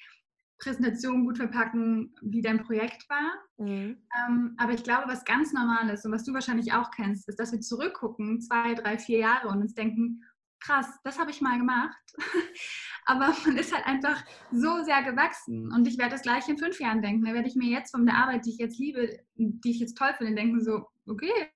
[0.62, 3.34] Präsentation gut verpacken, wie dein Projekt war.
[3.58, 3.98] Mhm.
[4.18, 7.40] Ähm, aber ich glaube, was ganz normal ist und was du wahrscheinlich auch kennst, ist,
[7.40, 10.24] dass wir zurückgucken, zwei, drei, vier Jahre und uns denken,
[10.60, 11.98] krass, das habe ich mal gemacht.
[13.06, 15.72] aber man ist halt einfach so sehr gewachsen.
[15.74, 17.26] Und ich werde das gleich in fünf Jahren denken.
[17.26, 19.98] Da werde ich mir jetzt von der Arbeit, die ich jetzt liebe, die ich jetzt
[19.98, 21.50] toll finde, denken, so, okay,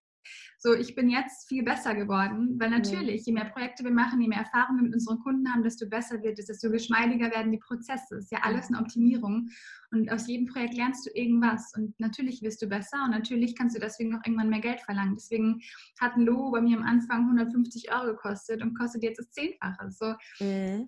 [0.65, 4.27] so, ich bin jetzt viel besser geworden, weil natürlich, je mehr Projekte wir machen, je
[4.27, 7.59] mehr Erfahrung wir mit unseren Kunden haben, desto besser wird es, desto geschmeidiger werden die
[7.59, 8.15] Prozesse.
[8.15, 9.47] Es ist ja alles eine Optimierung.
[9.91, 11.71] Und aus jedem Projekt lernst du irgendwas.
[11.77, 15.13] Und natürlich wirst du besser und natürlich kannst du deswegen auch irgendwann mehr Geld verlangen.
[15.13, 15.61] Deswegen
[15.99, 19.91] hat ein Logo bei mir am Anfang 150 Euro gekostet und kostet jetzt das Zehnfache.
[19.91, 20.87] So, mhm.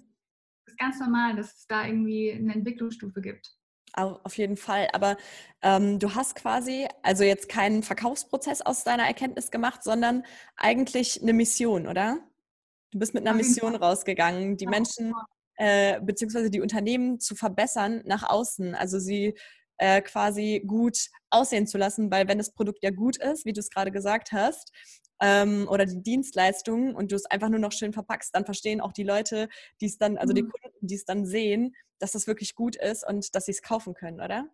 [0.66, 3.56] Das ist ganz normal, dass es da irgendwie eine Entwicklungsstufe gibt.
[3.98, 4.88] Auf jeden Fall.
[4.94, 5.18] Aber
[5.64, 10.24] ähm, du hast quasi also jetzt keinen Verkaufsprozess aus deiner Erkenntnis gemacht, sondern
[10.56, 12.20] eigentlich eine Mission, oder?
[12.92, 15.14] Du bist mit einer Mission rausgegangen, die Menschen
[15.56, 18.76] äh, beziehungsweise die Unternehmen zu verbessern nach außen.
[18.76, 19.36] Also sie
[19.78, 20.98] äh, quasi gut
[21.32, 24.32] aussehen zu lassen, weil wenn das Produkt ja gut ist, wie du es gerade gesagt
[24.32, 24.72] hast,
[25.20, 28.94] ähm, oder die Dienstleistung und du es einfach nur noch schön verpackst, dann verstehen auch
[28.94, 29.50] die Leute,
[29.82, 30.52] die es dann, also die mhm.
[30.52, 33.94] Kunden, die es dann sehen, dass das wirklich gut ist und dass sie es kaufen
[33.94, 34.50] können, oder?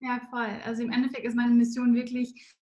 [0.00, 0.60] Ja, voll.
[0.64, 2.54] Also im Endeffekt ist meine Mission wirklich,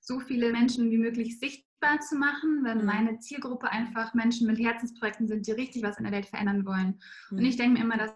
[0.00, 2.86] so viele Menschen wie möglich sichtbar zu machen, weil mhm.
[2.86, 7.00] meine Zielgruppe einfach Menschen mit Herzensprojekten sind, die richtig was in der Welt verändern wollen.
[7.30, 7.38] Mhm.
[7.38, 8.12] Und ich denke mir immer, dass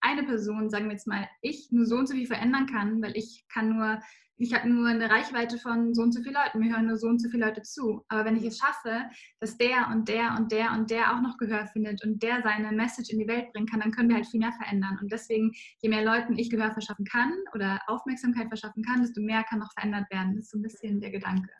[0.00, 3.16] eine Person, sagen wir jetzt mal, ich nur so und so viel verändern kann, weil
[3.16, 4.00] ich kann nur
[4.42, 7.06] ich habe nur eine Reichweite von so und so vielen Leuten, mir hören nur so
[7.06, 8.04] und so viele Leute zu.
[8.08, 9.04] Aber wenn ich es schaffe,
[9.38, 12.72] dass der und der und der und der auch noch Gehör findet und der seine
[12.72, 14.98] Message in die Welt bringen kann, dann können wir halt viel mehr verändern.
[15.00, 19.44] Und deswegen, je mehr Leuten ich Gehör verschaffen kann oder Aufmerksamkeit verschaffen kann, desto mehr
[19.44, 20.34] kann noch verändert werden.
[20.34, 21.50] Das ist so ein bisschen der Gedanke.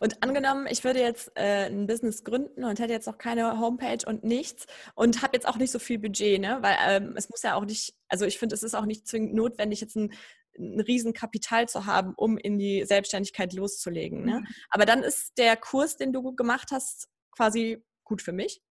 [0.00, 3.98] Und angenommen, ich würde jetzt äh, ein Business gründen und hätte jetzt noch keine Homepage
[4.06, 6.58] und nichts und habe jetzt auch nicht so viel Budget, ne?
[6.62, 9.34] Weil ähm, es muss ja auch nicht, also ich finde, es ist auch nicht zwingend
[9.34, 10.12] notwendig, jetzt ein
[10.58, 14.24] ein Riesenkapital zu haben, um in die Selbstständigkeit loszulegen.
[14.24, 14.40] Ne?
[14.40, 14.46] Mhm.
[14.70, 18.62] Aber dann ist der Kurs, den du gemacht hast, quasi gut für mich.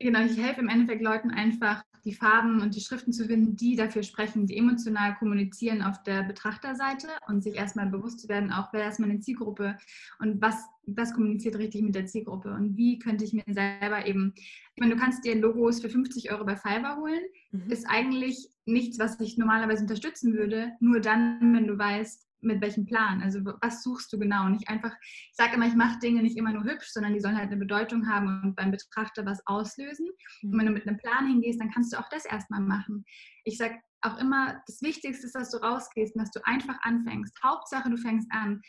[0.00, 3.74] Genau, ich helfe im Endeffekt Leuten einfach, die Farben und die Schriften zu finden, die
[3.74, 8.72] dafür sprechen, die emotional kommunizieren auf der Betrachterseite und sich erstmal bewusst zu werden, auch
[8.72, 9.76] wer ist meine Zielgruppe
[10.20, 10.56] und was,
[10.86, 14.94] was kommuniziert richtig mit der Zielgruppe und wie könnte ich mir selber eben, ich meine,
[14.94, 17.70] du kannst dir Logos für 50 Euro bei Fiverr holen, mhm.
[17.70, 22.86] ist eigentlich nichts, was ich normalerweise unterstützen würde, nur dann, wenn du weißt, mit welchem
[22.86, 23.22] Plan?
[23.22, 24.48] Also was suchst du genau?
[24.48, 27.36] Nicht einfach, ich sage immer, ich mache Dinge nicht immer nur hübsch, sondern die sollen
[27.36, 30.08] halt eine Bedeutung haben und beim Betrachter was auslösen.
[30.42, 33.04] Und wenn du mit einem Plan hingehst, dann kannst du auch das erstmal machen.
[33.44, 37.36] Ich sage auch immer, das Wichtigste ist, dass du rausgehst und dass du einfach anfängst.
[37.42, 38.60] Hauptsache, du fängst an.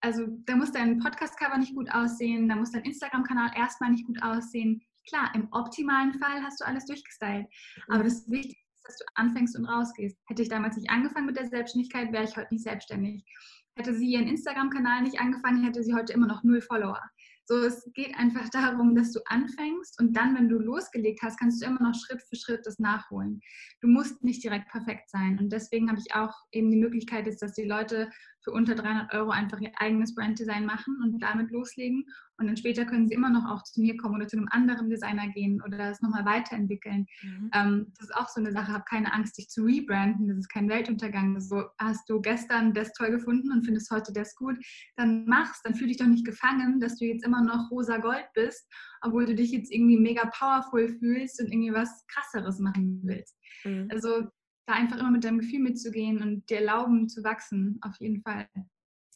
[0.00, 4.22] Also da muss dein Podcast-Cover nicht gut aussehen, da muss dein Instagram-Kanal erstmal nicht gut
[4.22, 4.82] aussehen.
[5.08, 7.46] Klar, im optimalen Fall hast du alles durchgestylt.
[7.88, 10.18] Aber das Wichtigste dass du anfängst und rausgehst.
[10.26, 13.24] Hätte ich damals nicht angefangen mit der Selbstständigkeit, wäre ich heute nicht selbstständig.
[13.76, 17.00] Hätte sie ihren Instagram-Kanal nicht angefangen, hätte sie heute immer noch null Follower.
[17.46, 21.60] So, es geht einfach darum, dass du anfängst und dann, wenn du losgelegt hast, kannst
[21.60, 23.40] du immer noch Schritt für Schritt das nachholen.
[23.82, 25.38] Du musst nicht direkt perfekt sein.
[25.38, 28.10] Und deswegen habe ich auch eben die Möglichkeit, dass die Leute
[28.44, 32.04] für unter 300 Euro einfach ihr eigenes Branddesign machen und damit loslegen.
[32.36, 34.90] Und dann später können sie immer noch auch zu mir kommen oder zu einem anderen
[34.90, 37.06] Designer gehen oder es nochmal weiterentwickeln.
[37.22, 37.50] Mhm.
[37.54, 38.72] Ähm, das ist auch so eine Sache.
[38.72, 40.28] Hab keine Angst, dich zu rebranden.
[40.28, 41.40] Das ist kein Weltuntergang.
[41.40, 44.56] So hast du gestern das toll gefunden und findest heute das gut,
[44.96, 45.62] dann mach's.
[45.62, 49.24] Dann fühl dich doch nicht gefangen, dass du jetzt immer noch rosa Gold bist, obwohl
[49.24, 53.38] du dich jetzt irgendwie mega powerful fühlst und irgendwie was krasseres machen willst.
[53.64, 53.88] Mhm.
[53.90, 54.24] Also
[54.66, 58.46] da einfach immer mit deinem Gefühl mitzugehen und dir erlauben zu wachsen, auf jeden Fall.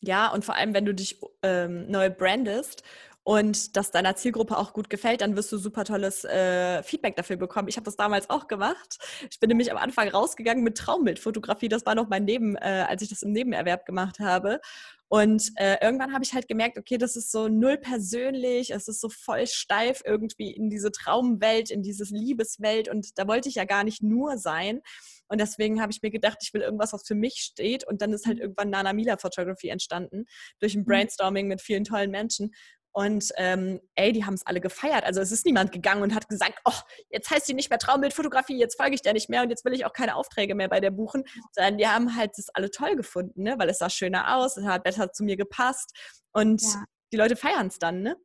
[0.01, 2.83] Ja, und vor allem, wenn du dich ähm, neu brandest
[3.25, 7.37] und das deiner Zielgruppe auch gut gefällt, dann wirst du super tolles äh, Feedback dafür
[7.37, 7.69] bekommen.
[7.69, 8.99] Ich habe das damals auch gemacht.
[9.31, 11.69] Ich bin nämlich am Anfang rausgegangen mit Traumbildfotografie.
[11.69, 14.61] Das war noch mein Neben, äh, als ich das im Nebenerwerb gemacht habe.
[15.09, 19.01] Und äh, irgendwann habe ich halt gemerkt, okay, das ist so null persönlich, es ist
[19.01, 23.65] so voll steif irgendwie in diese Traumwelt, in diese Liebeswelt und da wollte ich ja
[23.65, 24.83] gar nicht nur sein.
[25.29, 27.87] Und deswegen habe ich mir gedacht, ich will irgendwas, was für mich steht.
[27.87, 30.25] Und dann ist halt irgendwann Nana Mila Photography entstanden,
[30.59, 30.87] durch ein mhm.
[30.87, 32.55] Brainstorming mit vielen tollen Menschen.
[32.93, 35.05] Und ähm, ey, die haben es alle gefeiert.
[35.05, 38.59] Also es ist niemand gegangen und hat gesagt, oh, jetzt heißt sie nicht mehr Traumbildfotografie,
[38.59, 40.81] jetzt folge ich der nicht mehr und jetzt will ich auch keine Aufträge mehr bei
[40.81, 41.25] der buchen.
[41.53, 43.55] Sondern die haben halt das alle toll gefunden, ne?
[43.59, 45.97] weil es sah schöner aus, es hat besser zu mir gepasst.
[46.33, 46.85] Und ja.
[47.13, 48.17] die Leute feiern es dann, ne?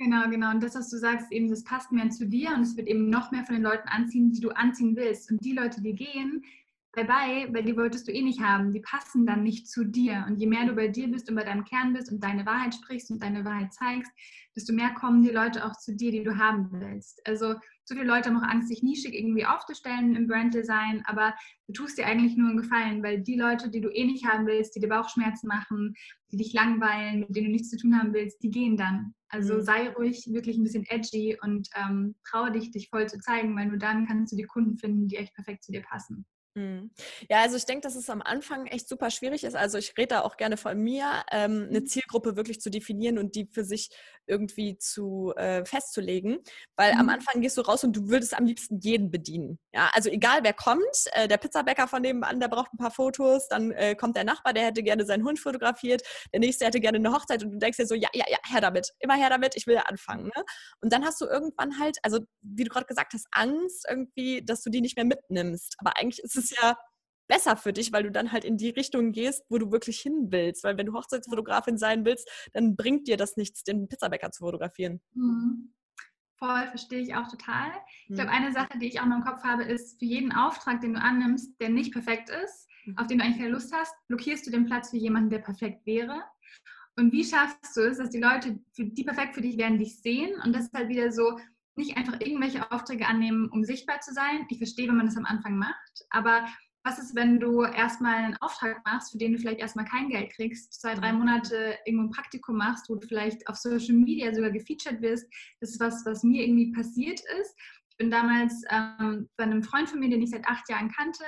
[0.00, 0.50] Genau, genau.
[0.50, 3.10] Und das, was du sagst, eben, das passt mehr zu dir und es wird eben
[3.10, 5.30] noch mehr von den Leuten anziehen, die du anziehen willst.
[5.30, 6.42] Und die Leute, die gehen,
[6.92, 8.72] bye bye, weil die wolltest du eh nicht haben.
[8.72, 10.24] Die passen dann nicht zu dir.
[10.26, 12.74] Und je mehr du bei dir bist und bei deinem Kern bist und deine Wahrheit
[12.74, 14.10] sprichst und deine Wahrheit zeigst,
[14.56, 17.24] desto mehr kommen die Leute auch zu dir, die du haben willst.
[17.26, 21.34] Also so viele Leute haben auch Angst, sich nischig irgendwie aufzustellen im Branddesign, aber
[21.66, 24.46] du tust dir eigentlich nur einen Gefallen, weil die Leute, die du eh nicht haben
[24.46, 25.94] willst, die dir Bauchschmerzen machen,
[26.32, 29.14] die dich langweilen, mit denen du nichts zu tun haben willst, die gehen dann.
[29.28, 29.62] Also mhm.
[29.62, 33.66] sei ruhig wirklich ein bisschen edgy und ähm, traue dich, dich voll zu zeigen, weil
[33.66, 36.26] nur dann kannst du die Kunden finden, die echt perfekt zu dir passen.
[36.54, 36.90] Mhm.
[37.28, 39.54] Ja, also ich denke, dass es am Anfang echt super schwierig ist.
[39.54, 41.86] Also ich rede da auch gerne von mir, ähm, eine mhm.
[41.86, 43.90] Zielgruppe wirklich zu definieren und die für sich
[44.26, 46.38] irgendwie zu äh, festzulegen.
[46.76, 47.00] Weil mhm.
[47.00, 49.58] am Anfang gehst du raus und du würdest am liebsten jeden bedienen.
[49.72, 50.82] Ja, also egal wer kommt,
[51.12, 54.52] äh, der Pizzabäcker von nebenan, der braucht ein paar Fotos, dann äh, kommt der Nachbar,
[54.52, 57.76] der hätte gerne seinen Hund fotografiert, der nächste hätte gerne eine Hochzeit und du denkst
[57.76, 60.24] dir so, ja, ja, ja, her damit, immer her damit, ich will anfangen.
[60.24, 60.44] Ne?
[60.80, 64.62] Und dann hast du irgendwann halt, also wie du gerade gesagt hast, Angst irgendwie, dass
[64.62, 65.76] du die nicht mehr mitnimmst.
[65.78, 66.76] Aber eigentlich ist es es ja
[67.28, 70.26] besser für dich, weil du dann halt in die Richtung gehst, wo du wirklich hin
[70.30, 70.64] willst.
[70.64, 75.00] Weil wenn du Hochzeitsfotografin sein willst, dann bringt dir das nichts, den Pizzabäcker zu fotografieren.
[75.14, 75.72] Mhm.
[76.36, 77.70] Voll, verstehe ich auch total.
[78.08, 78.36] Ich glaube, mhm.
[78.36, 81.00] eine Sache, die ich auch noch im Kopf habe, ist, für jeden Auftrag, den du
[81.00, 82.96] annimmst, der nicht perfekt ist, mhm.
[82.98, 85.84] auf den du eigentlich keine Lust hast, blockierst du den Platz für jemanden, der perfekt
[85.84, 86.24] wäre.
[86.96, 90.40] Und wie schaffst du es, dass die Leute, die perfekt für dich werden, dich sehen?
[90.42, 91.38] Und das ist halt wieder so,
[91.80, 94.46] nicht einfach irgendwelche Aufträge annehmen, um sichtbar zu sein.
[94.48, 96.46] Ich verstehe, wenn man das am Anfang macht, aber
[96.82, 100.32] was ist, wenn du erstmal einen Auftrag machst, für den du vielleicht erstmal kein Geld
[100.32, 101.18] kriegst, zwei, drei mhm.
[101.18, 105.26] Monate irgendwo ein Praktikum machst, wo du vielleicht auf Social Media sogar gefeatured wirst?
[105.60, 107.54] Das ist was, was mir irgendwie passiert ist.
[107.90, 111.24] Ich bin damals ähm, bei einem Freund von mir, den ich seit acht Jahren kannte,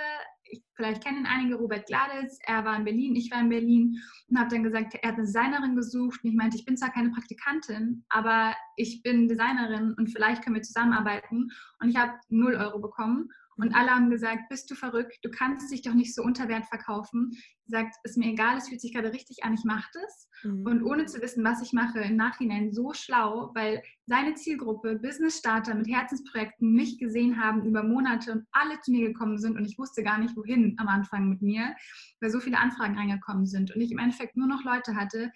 [0.52, 4.38] ich, vielleicht kennen einige Robert Gladitz, er war in Berlin, ich war in Berlin und
[4.38, 7.10] habe dann gesagt, er hat eine Designerin gesucht und ich meinte, ich bin zwar keine
[7.10, 12.80] Praktikantin, aber ich bin Designerin und vielleicht können wir zusammenarbeiten und ich habe 0 Euro
[12.80, 16.48] bekommen und alle haben gesagt, bist du verrückt, du kannst dich doch nicht so unter
[16.48, 17.30] Wert verkaufen.
[17.66, 20.28] Sagt, ist mir egal, es fühlt sich gerade richtig an, ich mache das.
[20.42, 20.66] Mhm.
[20.66, 25.74] Und ohne zu wissen, was ich mache, im Nachhinein so schlau, weil seine Zielgruppe, Business-Starter
[25.74, 29.78] mit Herzensprojekten, mich gesehen haben über Monate und alle zu mir gekommen sind und ich
[29.78, 31.74] wusste gar nicht, wohin am Anfang mit mir,
[32.20, 35.30] weil so viele Anfragen reingekommen sind und ich im Endeffekt nur noch Leute hatte,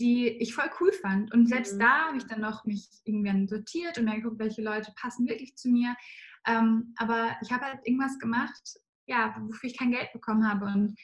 [0.00, 1.32] die ich voll cool fand.
[1.32, 1.80] Und selbst mhm.
[1.80, 5.56] da habe ich dann noch mich irgendwann sortiert und dann geguckt, welche Leute passen wirklich
[5.56, 5.94] zu mir.
[6.46, 10.66] Ähm, aber ich habe halt irgendwas gemacht, ja, wofür ich kein Geld bekommen habe.
[10.66, 10.96] Und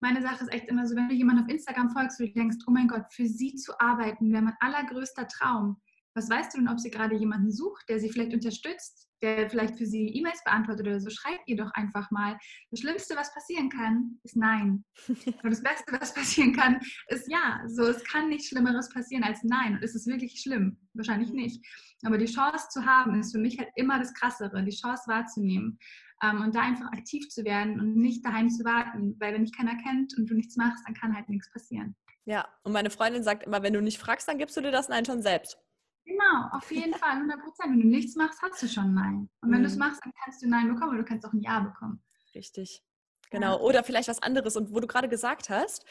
[0.00, 2.58] meine Sache ist echt immer so, wenn du jemanden auf Instagram folgst und du denkst,
[2.66, 5.80] oh mein Gott, für sie zu arbeiten wäre mein allergrößter Traum.
[6.14, 9.76] Was weißt du denn, ob sie gerade jemanden sucht, der sie vielleicht unterstützt, der vielleicht
[9.76, 11.10] für sie E-Mails beantwortet oder so?
[11.10, 12.38] Schreibt ihr doch einfach mal.
[12.70, 14.84] Das Schlimmste, was passieren kann, ist Nein.
[15.08, 17.62] Und das Beste, was passieren kann, ist Ja.
[17.66, 19.74] So, es kann nichts Schlimmeres passieren als Nein.
[19.74, 20.78] Und ist es wirklich schlimm?
[20.94, 21.64] Wahrscheinlich nicht.
[22.04, 25.78] Aber die Chance zu haben, ist für mich halt immer das Krassere, die Chance wahrzunehmen
[26.22, 29.56] ähm, und da einfach aktiv zu werden und nicht daheim zu warten, weil wenn dich
[29.56, 31.94] keiner kennt und du nichts machst, dann kann halt nichts passieren.
[32.24, 34.88] Ja, und meine Freundin sagt immer, wenn du nicht fragst, dann gibst du dir das
[34.88, 35.58] Nein schon selbst.
[36.04, 37.72] Genau, auf jeden Fall, 100 Prozent.
[37.72, 39.28] Wenn du nichts machst, hast du schon Nein.
[39.40, 39.64] Und wenn mhm.
[39.64, 42.02] du es machst, dann kannst du Nein bekommen, aber du kannst auch ein Ja bekommen.
[42.34, 42.82] Richtig.
[43.30, 43.56] Genau.
[43.56, 43.60] Ja.
[43.60, 44.56] Oder vielleicht was anderes.
[44.56, 45.84] Und wo du gerade gesagt hast,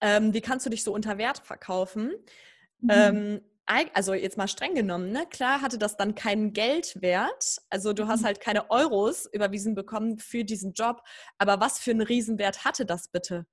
[0.00, 2.12] ähm, wie kannst du dich so unter Wert verkaufen?
[2.80, 2.90] Mhm.
[2.90, 3.40] Ähm,
[3.94, 5.26] also jetzt mal streng genommen, ne?
[5.28, 7.58] klar hatte das dann keinen Geldwert.
[7.68, 8.26] Also du hast mhm.
[8.26, 11.02] halt keine Euros überwiesen bekommen für diesen Job.
[11.38, 13.46] Aber was für einen Riesenwert hatte das bitte?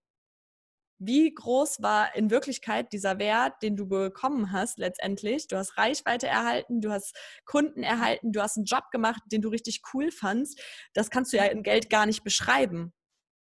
[1.06, 5.48] Wie groß war in Wirklichkeit dieser Wert, den du bekommen hast letztendlich?
[5.48, 9.50] Du hast Reichweite erhalten, du hast Kunden erhalten, du hast einen Job gemacht, den du
[9.50, 10.62] richtig cool fandst.
[10.94, 12.94] Das kannst du ja in Geld gar nicht beschreiben.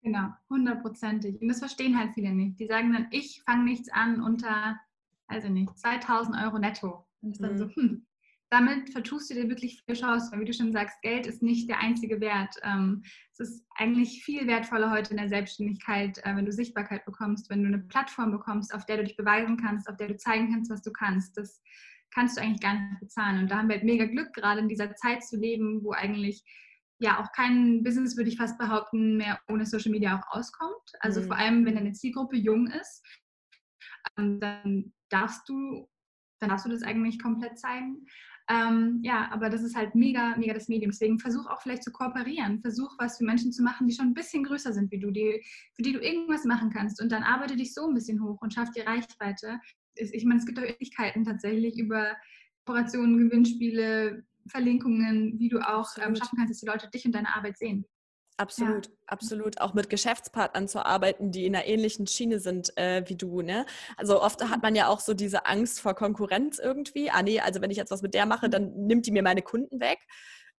[0.01, 1.39] Genau, hundertprozentig.
[1.41, 2.59] Und das verstehen halt viele nicht.
[2.59, 4.79] Die sagen dann, ich fange nichts an unter
[5.31, 7.05] also nicht, 2000 Euro netto.
[7.21, 7.57] Und ist dann mhm.
[7.57, 8.05] so, hm,
[8.51, 11.69] damit vertust du dir wirklich viel Chance, weil wie du schon sagst, Geld ist nicht
[11.69, 12.53] der einzige Wert.
[12.63, 17.49] Ähm, es ist eigentlich viel wertvoller heute in der Selbstständigkeit, äh, wenn du Sichtbarkeit bekommst,
[17.49, 20.51] wenn du eine Plattform bekommst, auf der du dich beweisen kannst, auf der du zeigen
[20.51, 21.37] kannst, was du kannst.
[21.37, 21.61] Das
[22.13, 23.39] kannst du eigentlich gar nicht bezahlen.
[23.39, 26.43] Und da haben wir halt mega Glück, gerade in dieser Zeit zu leben, wo eigentlich
[26.99, 30.91] ja auch kein Business, würde ich fast behaupten, mehr ohne Social Media auch auskommt.
[30.99, 31.27] Also mhm.
[31.27, 33.01] vor allem, wenn deine Zielgruppe jung ist,
[34.17, 35.89] ähm, dann darfst du,
[36.41, 38.05] dann darfst du das eigentlich komplett zeigen.
[38.51, 40.91] Ähm, ja, aber das ist halt mega, mega das Medium.
[40.91, 42.59] Deswegen versuch auch vielleicht zu kooperieren.
[42.59, 45.41] Versuch was für Menschen zu machen, die schon ein bisschen größer sind wie du, die,
[45.75, 47.01] für die du irgendwas machen kannst.
[47.01, 49.59] Und dann arbeite dich so ein bisschen hoch und schaff dir Reichweite.
[49.95, 52.17] Ich meine, es gibt auch Möglichkeiten tatsächlich über
[52.65, 57.33] Kooperationen, Gewinnspiele, Verlinkungen, wie du auch ähm, schaffen kannst, dass die Leute dich und deine
[57.33, 57.85] Arbeit sehen.
[58.37, 58.93] Absolut, ja.
[59.07, 59.61] absolut.
[59.61, 63.41] Auch mit Geschäftspartnern zu arbeiten, die in einer ähnlichen Schiene sind äh, wie du.
[63.41, 63.65] Ne?
[63.97, 67.11] Also oft hat man ja auch so diese Angst vor Konkurrenz irgendwie.
[67.11, 69.41] Ah nee, also wenn ich jetzt was mit der mache, dann nimmt die mir meine
[69.43, 69.99] Kunden weg.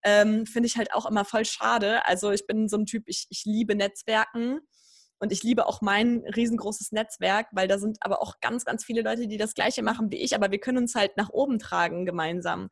[0.04, 2.06] ähm, finde ich halt auch immer voll schade.
[2.06, 4.60] Also ich bin so ein Typ, ich, ich liebe Netzwerken
[5.18, 9.02] und ich liebe auch mein riesengroßes Netzwerk, weil da sind aber auch ganz, ganz viele
[9.02, 12.04] Leute, die das Gleiche machen wie ich, aber wir können uns halt nach oben tragen
[12.06, 12.68] gemeinsam.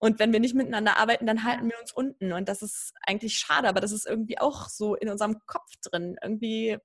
[0.00, 2.32] Und wenn wir nicht miteinander arbeiten, dann halten wir uns unten.
[2.32, 6.16] Und das ist eigentlich schade, aber das ist irgendwie auch so in unserem Kopf drin.
[6.22, 6.78] Irgendwie.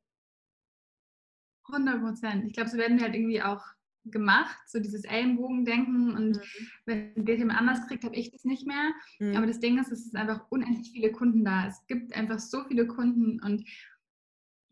[1.72, 2.46] 100 Prozent.
[2.48, 3.64] Ich glaube, so werden wir halt irgendwie auch
[4.06, 6.16] gemacht, so dieses Ellenbogendenken.
[6.16, 6.68] Und mhm.
[6.86, 8.92] wenn der jemand anders kriegt, habe ich das nicht mehr.
[9.20, 9.36] Mhm.
[9.36, 11.68] Aber das Ding ist, es ist einfach unendlich viele Kunden da.
[11.68, 13.64] Es gibt einfach so viele Kunden und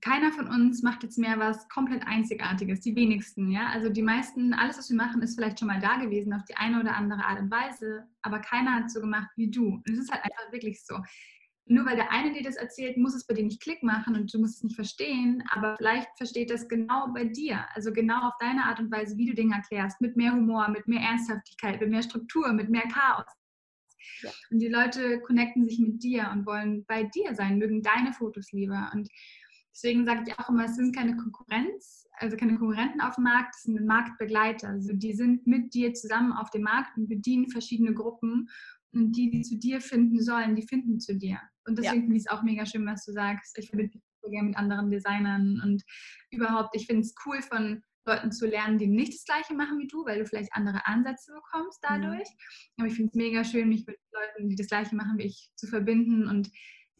[0.01, 3.67] keiner von uns macht jetzt mehr was komplett Einzigartiges, die wenigsten, ja.
[3.67, 6.55] Also die meisten, alles, was wir machen, ist vielleicht schon mal da gewesen auf die
[6.55, 9.75] eine oder andere Art und Weise, aber keiner hat so gemacht wie du.
[9.75, 10.97] Und es ist halt einfach wirklich so.
[11.65, 14.33] Nur weil der eine dir das erzählt, muss es bei dir nicht Klick machen und
[14.33, 18.33] du musst es nicht verstehen, aber vielleicht versteht das genau bei dir, also genau auf
[18.39, 21.89] deine Art und Weise, wie du Dinge erklärst, mit mehr Humor, mit mehr Ernsthaftigkeit, mit
[21.91, 23.25] mehr Struktur, mit mehr Chaos.
[24.21, 24.31] Ja.
[24.49, 28.51] Und die Leute connecten sich mit dir und wollen bei dir sein, mögen deine Fotos
[28.51, 28.91] lieber.
[28.93, 29.07] Und
[29.73, 33.55] Deswegen sage ich auch immer, es sind keine Konkurrenz, also keine Konkurrenten auf dem Markt,
[33.55, 34.69] es sind Marktbegleiter.
[34.69, 38.49] Also die sind mit dir zusammen auf dem Markt und bedienen verschiedene Gruppen.
[38.93, 41.39] Und die, die zu dir finden sollen, die finden zu dir.
[41.65, 42.01] Und deswegen ja.
[42.01, 43.57] finde ich es auch mega schön, was du sagst.
[43.57, 45.83] Ich verbinde mich so gerne mit anderen Designern und
[46.29, 49.87] überhaupt, ich finde es cool von Leuten zu lernen, die nicht das Gleiche machen wie
[49.87, 52.27] du, weil du vielleicht andere Ansätze bekommst dadurch.
[52.27, 52.81] Mhm.
[52.81, 55.51] Aber ich finde es mega schön, mich mit Leuten, die das Gleiche machen wie ich,
[55.55, 56.51] zu verbinden und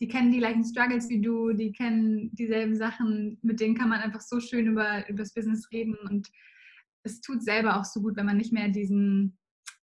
[0.01, 4.01] die kennen die gleichen Struggles wie du, die kennen dieselben Sachen, mit denen kann man
[4.01, 6.27] einfach so schön über, über das Business reden und
[7.03, 9.37] es tut selber auch so gut, wenn man nicht mehr diesen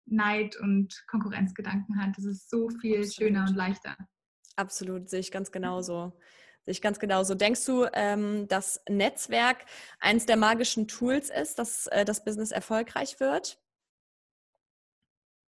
[0.05, 2.17] Neid und Konkurrenzgedanken hat.
[2.17, 3.15] Das ist so viel Absolut.
[3.15, 3.97] schöner und leichter.
[4.57, 6.13] Absolut, sehe ich ganz genauso.
[6.65, 7.35] Sehe ich ganz genauso.
[7.35, 9.65] Denkst du, ähm, dass Netzwerk
[9.99, 13.59] eines der magischen Tools ist, dass äh, das Business erfolgreich wird?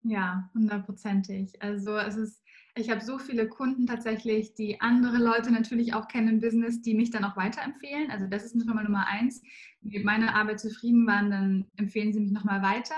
[0.05, 1.61] Ja, hundertprozentig.
[1.63, 2.42] Also es ist
[2.75, 6.95] ich habe so viele Kunden tatsächlich, die andere Leute natürlich auch kennen im Business, die
[6.95, 8.11] mich dann auch weiterempfehlen.
[8.11, 9.43] Also das ist nochmal Nummer eins.
[9.83, 12.97] Wenn mit meiner Arbeit zufrieden waren, dann empfehlen sie mich nochmal weiter.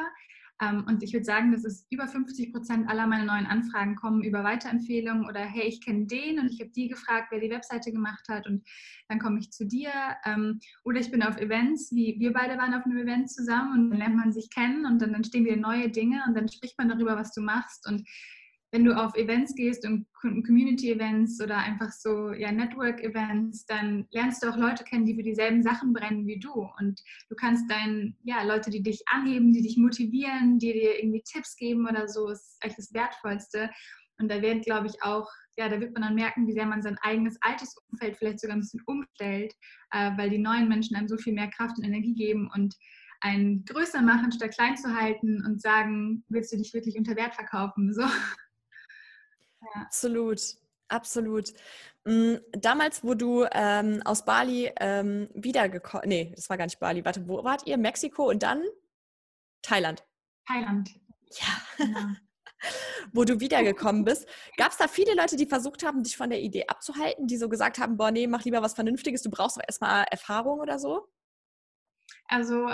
[0.62, 4.22] Ähm, und ich würde sagen, dass es über 50 Prozent aller meiner neuen Anfragen kommen
[4.22, 7.90] über Weiterempfehlungen oder hey, ich kenne den und ich habe die gefragt, wer die Webseite
[7.90, 8.64] gemacht hat und
[9.08, 9.90] dann komme ich zu dir.
[10.24, 13.90] Ähm, oder ich bin auf Events, wie wir beide waren auf einem Event zusammen und
[13.90, 16.88] dann lernt man sich kennen und dann entstehen wieder neue Dinge und dann spricht man
[16.88, 17.88] darüber, was du machst.
[17.88, 18.08] Und
[18.74, 24.48] wenn du auf Events gehst und Community-Events oder einfach so ja, Network-Events, dann lernst du
[24.48, 26.68] auch Leute kennen, die für dieselben Sachen brennen wie du.
[26.80, 31.22] Und du kannst dann, ja, Leute, die dich anheben, die dich motivieren, die dir irgendwie
[31.22, 33.70] Tipps geben oder so, ist echt das Wertvollste.
[34.18, 36.82] Und da wird, glaube ich, auch, ja, da wird man dann merken, wie sehr man
[36.82, 39.54] sein eigenes altes Umfeld vielleicht sogar ein bisschen umstellt,
[39.92, 42.74] äh, weil die neuen Menschen einem so viel mehr Kraft und Energie geben und
[43.20, 47.36] einen größer machen, statt klein zu halten und sagen, willst du dich wirklich unter Wert
[47.36, 47.94] verkaufen?
[47.94, 48.02] So.
[49.74, 50.40] Absolut,
[50.88, 51.52] absolut.
[52.04, 57.04] Mm, damals, wo du ähm, aus Bali ähm, wiedergekommen, nee, das war gar nicht Bali,
[57.04, 57.78] warte, wo wart ihr?
[57.78, 58.62] Mexiko und dann
[59.62, 60.04] Thailand.
[60.46, 60.90] Thailand.
[61.30, 61.46] Ja.
[61.78, 62.00] Genau.
[63.12, 64.26] wo du wiedergekommen bist.
[64.56, 67.48] Gab es da viele Leute, die versucht haben, dich von der Idee abzuhalten, die so
[67.48, 71.08] gesagt haben, boah, nee, mach lieber was Vernünftiges, du brauchst doch erstmal Erfahrung oder so?
[72.26, 72.70] Also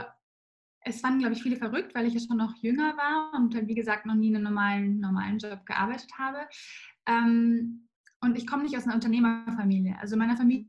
[0.82, 3.74] es fanden, glaube ich, viele verrückt, weil ich ja schon noch jünger war und wie
[3.74, 6.48] gesagt noch nie einen normalen, normalen Job gearbeitet habe.
[7.06, 7.88] Ähm,
[8.22, 9.96] und ich komme nicht aus einer Unternehmerfamilie.
[9.98, 10.68] Also in meiner Familie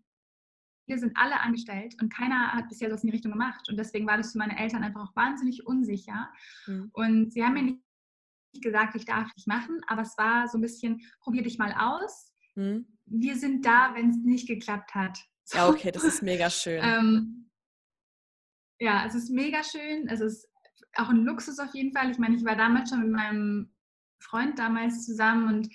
[0.87, 3.69] sind alle angestellt und keiner hat bisher was in die Richtung gemacht.
[3.69, 6.29] Und deswegen war das für meine Eltern einfach auch wahnsinnig unsicher.
[6.67, 6.89] Mhm.
[6.93, 7.81] Und sie haben mir nicht
[8.61, 12.33] gesagt, ich darf nicht machen, aber es war so ein bisschen, probier dich mal aus.
[12.55, 12.85] Mhm.
[13.05, 15.17] Wir sind da, wenn es nicht geklappt hat.
[15.45, 15.57] So.
[15.57, 16.81] Ja, okay, das ist mega schön.
[16.83, 17.50] ähm,
[18.81, 20.07] ja, es ist mega schön.
[20.07, 20.49] Es ist
[20.95, 22.09] auch ein Luxus auf jeden Fall.
[22.09, 23.71] Ich meine, ich war damals schon mit meinem
[24.19, 25.69] Freund damals zusammen und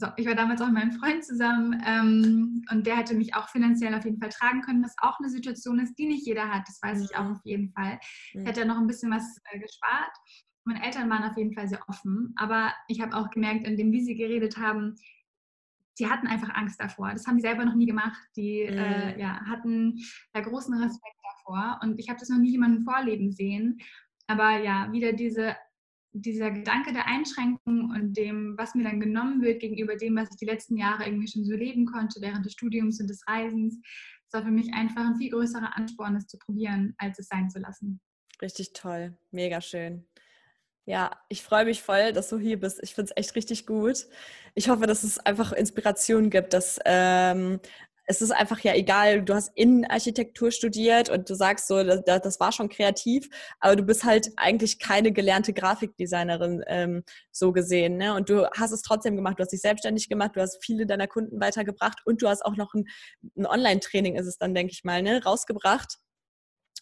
[0.00, 3.48] so, ich war damals auch mit meinem Freund zusammen ähm, und der hätte mich auch
[3.48, 6.68] finanziell auf jeden Fall tragen können, was auch eine Situation ist, die nicht jeder hat.
[6.68, 7.32] Das weiß ich auch mhm.
[7.32, 7.98] auf jeden Fall.
[8.32, 10.12] Ich hätte noch ein bisschen was äh, gespart.
[10.64, 14.04] Meine Eltern waren auf jeden Fall sehr offen, aber ich habe auch gemerkt, indem wie
[14.04, 14.94] sie geredet haben,
[15.98, 17.12] die hatten einfach Angst davor.
[17.12, 18.20] Das haben die selber noch nie gemacht.
[18.36, 18.78] Die äh, mhm.
[18.78, 19.98] äh, ja, hatten
[20.32, 21.80] da großen Respekt davor.
[21.82, 23.78] Und ich habe das noch nie jemandem vorleben sehen.
[24.26, 25.56] Aber ja, wieder diese,
[26.12, 30.36] dieser Gedanke der Einschränkung und dem, was mir dann genommen wird gegenüber dem, was ich
[30.36, 33.80] die letzten Jahre irgendwie schon so leben konnte während des Studiums und des Reisens,
[34.30, 37.48] das war für mich einfach ein viel größerer Ansporn, es zu probieren, als es sein
[37.48, 38.00] zu lassen.
[38.42, 40.06] Richtig toll, mega schön.
[40.88, 42.82] Ja, ich freue mich voll, dass du hier bist.
[42.82, 44.06] Ich finde es echt richtig gut.
[44.54, 47.60] Ich hoffe, dass es einfach Inspiration gibt, dass ähm,
[48.06, 52.40] es ist einfach ja egal, du hast Innenarchitektur studiert und du sagst so, das, das
[52.40, 53.28] war schon kreativ,
[53.60, 57.98] aber du bist halt eigentlich keine gelernte Grafikdesignerin ähm, so gesehen.
[57.98, 58.14] Ne?
[58.14, 61.06] Und du hast es trotzdem gemacht, du hast dich selbstständig gemacht, du hast viele deiner
[61.06, 62.86] Kunden weitergebracht und du hast auch noch ein,
[63.36, 65.98] ein Online-Training, ist es dann, denke ich mal, ne, rausgebracht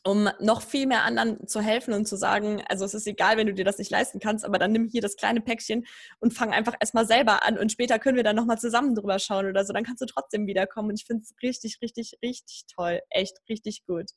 [0.06, 3.48] um noch viel mehr anderen zu helfen und zu sagen, also es ist egal, wenn
[3.48, 5.84] du dir das nicht leisten kannst, aber dann nimm hier das kleine Päckchen
[6.20, 9.46] und fang einfach erstmal selber an und später können wir dann nochmal zusammen drüber schauen
[9.46, 13.00] oder so, dann kannst du trotzdem wiederkommen und ich finde es richtig, richtig, richtig toll,
[13.10, 14.10] echt richtig gut.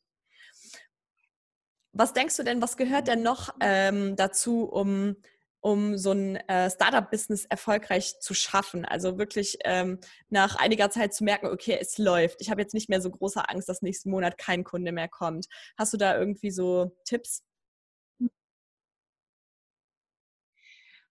[1.91, 5.15] Was denkst du denn, was gehört denn noch ähm, dazu, um
[5.62, 8.86] um so ein äh, Startup-Business erfolgreich zu schaffen.
[8.86, 9.99] Also wirklich ähm,
[10.30, 12.41] nach einiger Zeit zu merken, okay, es läuft.
[12.41, 15.47] Ich habe jetzt nicht mehr so große Angst, dass nächsten Monat kein Kunde mehr kommt.
[15.78, 17.43] Hast du da irgendwie so Tipps?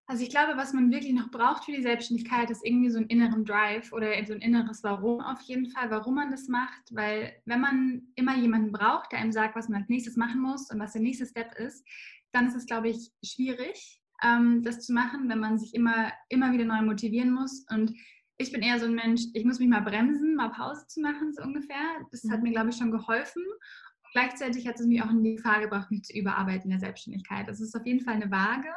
[0.09, 3.07] Also ich glaube, was man wirklich noch braucht für die Selbstständigkeit, ist irgendwie so ein
[3.07, 6.95] inneren Drive oder so ein inneres Warum auf jeden Fall, warum man das macht.
[6.95, 10.71] Weil wenn man immer jemanden braucht, der einem sagt, was man als nächstes machen muss
[10.71, 11.85] und was der nächste Step ist,
[12.31, 16.51] dann ist es, glaube ich, schwierig ähm, das zu machen, wenn man sich immer, immer
[16.51, 17.65] wieder neu motivieren muss.
[17.69, 17.93] Und
[18.37, 21.33] ich bin eher so ein Mensch, ich muss mich mal bremsen, mal Pause zu machen,
[21.33, 22.05] so ungefähr.
[22.11, 22.43] Das hat mhm.
[22.43, 23.43] mir, glaube ich, schon geholfen.
[23.43, 26.79] Und gleichzeitig hat es mich auch in die Gefahr gebracht, mich zu überarbeiten in der
[26.79, 27.47] Selbstständigkeit.
[27.47, 28.69] Das ist auf jeden Fall eine Waage.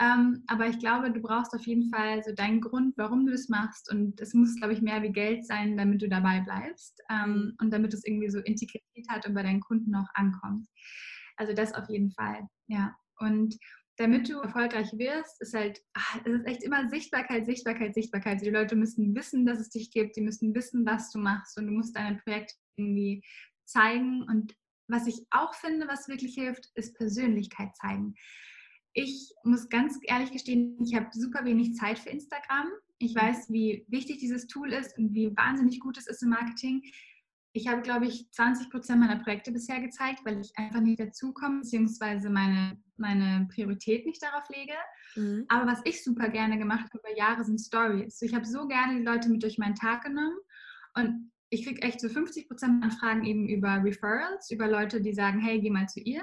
[0.00, 3.48] Ähm, aber ich glaube, du brauchst auf jeden Fall so deinen Grund, warum du es
[3.48, 3.90] machst.
[3.90, 7.56] Und es muss, glaube ich, mehr wie Geld sein, damit du dabei bleibst ähm, mhm.
[7.60, 10.66] und damit es irgendwie so Integrität hat und bei deinen Kunden auch ankommt.
[11.36, 12.94] Also das auf jeden Fall, ja.
[13.18, 13.56] Und
[13.96, 18.40] damit du erfolgreich wirst, ist halt, ach, es ist echt immer Sichtbarkeit, Sichtbarkeit, Sichtbarkeit.
[18.40, 21.66] Die Leute müssen wissen, dass es dich gibt, die müssen wissen, was du machst und
[21.66, 23.22] du musst deine Projekte irgendwie
[23.64, 24.22] zeigen.
[24.22, 24.54] Und
[24.88, 28.14] was ich auch finde, was wirklich hilft, ist Persönlichkeit zeigen.
[28.94, 32.68] Ich muss ganz ehrlich gestehen, ich habe super wenig Zeit für Instagram.
[32.98, 36.82] Ich weiß, wie wichtig dieses Tool ist und wie wahnsinnig gut es ist im Marketing
[37.54, 41.60] ich habe, glaube ich, 20 Prozent meiner Projekte bisher gezeigt, weil ich einfach nicht dazukomme,
[41.60, 44.72] beziehungsweise meine, meine Priorität nicht darauf lege.
[45.14, 45.44] Mhm.
[45.48, 48.22] Aber was ich super gerne gemacht habe über Jahre sind Stories.
[48.22, 50.38] Ich habe so gerne die Leute mit durch meinen Tag genommen
[50.94, 55.40] und ich kriege echt so 50 Prozent Anfragen eben über Referrals, über Leute, die sagen,
[55.40, 56.22] hey, geh mal zu ihr.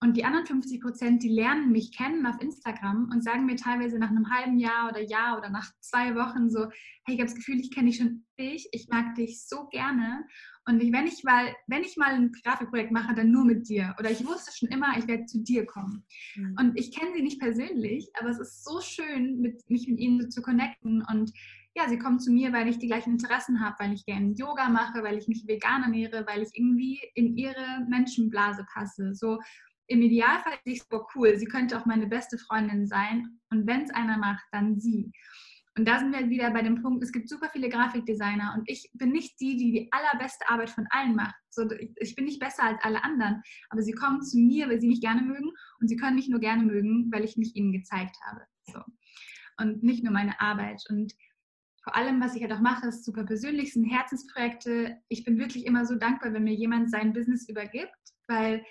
[0.00, 3.98] Und die anderen 50 Prozent, die lernen mich kennen auf Instagram und sagen mir teilweise
[3.98, 6.64] nach einem halben Jahr oder Jahr oder nach zwei Wochen so,
[7.04, 10.26] hey, ich habe das Gefühl, ich kenne dich schon dich, ich mag dich so gerne.
[10.66, 13.94] Und ich, wenn, ich mal, wenn ich mal ein Grafikprojekt mache, dann nur mit dir.
[13.98, 16.04] Oder ich wusste schon immer, ich werde zu dir kommen.
[16.36, 16.56] Mhm.
[16.58, 20.20] Und ich kenne sie nicht persönlich, aber es ist so schön, mit, mich mit ihnen
[20.20, 21.04] so zu connecten.
[21.10, 21.32] Und
[21.74, 24.68] ja, sie kommen zu mir, weil ich die gleichen Interessen habe, weil ich gerne Yoga
[24.68, 29.14] mache, weil ich mich vegan ernähre, weil ich irgendwie in ihre Menschenblase passe.
[29.14, 29.38] So
[29.88, 31.36] im Idealfall ist es super cool.
[31.36, 33.40] Sie könnte auch meine beste Freundin sein.
[33.50, 35.10] Und wenn es einer macht, dann sie.
[35.76, 38.90] Und da sind wir wieder bei dem Punkt, es gibt super viele Grafikdesigner und ich
[38.92, 41.34] bin nicht die, die die allerbeste Arbeit von allen macht.
[41.48, 41.66] So,
[41.96, 45.00] ich bin nicht besser als alle anderen, aber sie kommen zu mir, weil sie mich
[45.00, 45.50] gerne mögen
[45.80, 48.42] und sie können mich nur gerne mögen, weil ich mich ihnen gezeigt habe.
[48.64, 48.82] So.
[49.58, 50.82] Und nicht nur meine Arbeit.
[50.90, 51.14] Und
[51.82, 54.98] vor allem, was ich halt auch mache, ist super persönlich, sind Herzensprojekte.
[55.08, 57.96] Ich bin wirklich immer so dankbar, wenn mir jemand sein Business übergibt,
[58.28, 58.64] weil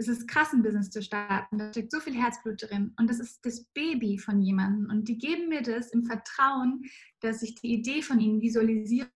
[0.00, 1.58] es ist krass, ein Business zu starten.
[1.58, 2.94] Da steckt so viel Herzblut drin.
[2.98, 4.88] Und das ist das Baby von jemandem.
[4.88, 6.82] Und die geben mir das im Vertrauen,
[7.20, 9.10] dass ich die Idee von ihnen visualisiere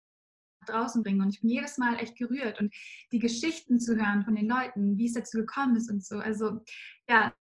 [0.67, 1.23] draußen bringe.
[1.23, 2.61] Und ich bin jedes Mal echt gerührt.
[2.61, 2.75] Und
[3.13, 6.19] die Geschichten zu hören von den Leuten, wie es dazu gekommen ist und so.
[6.19, 6.63] Also
[7.09, 7.35] ja,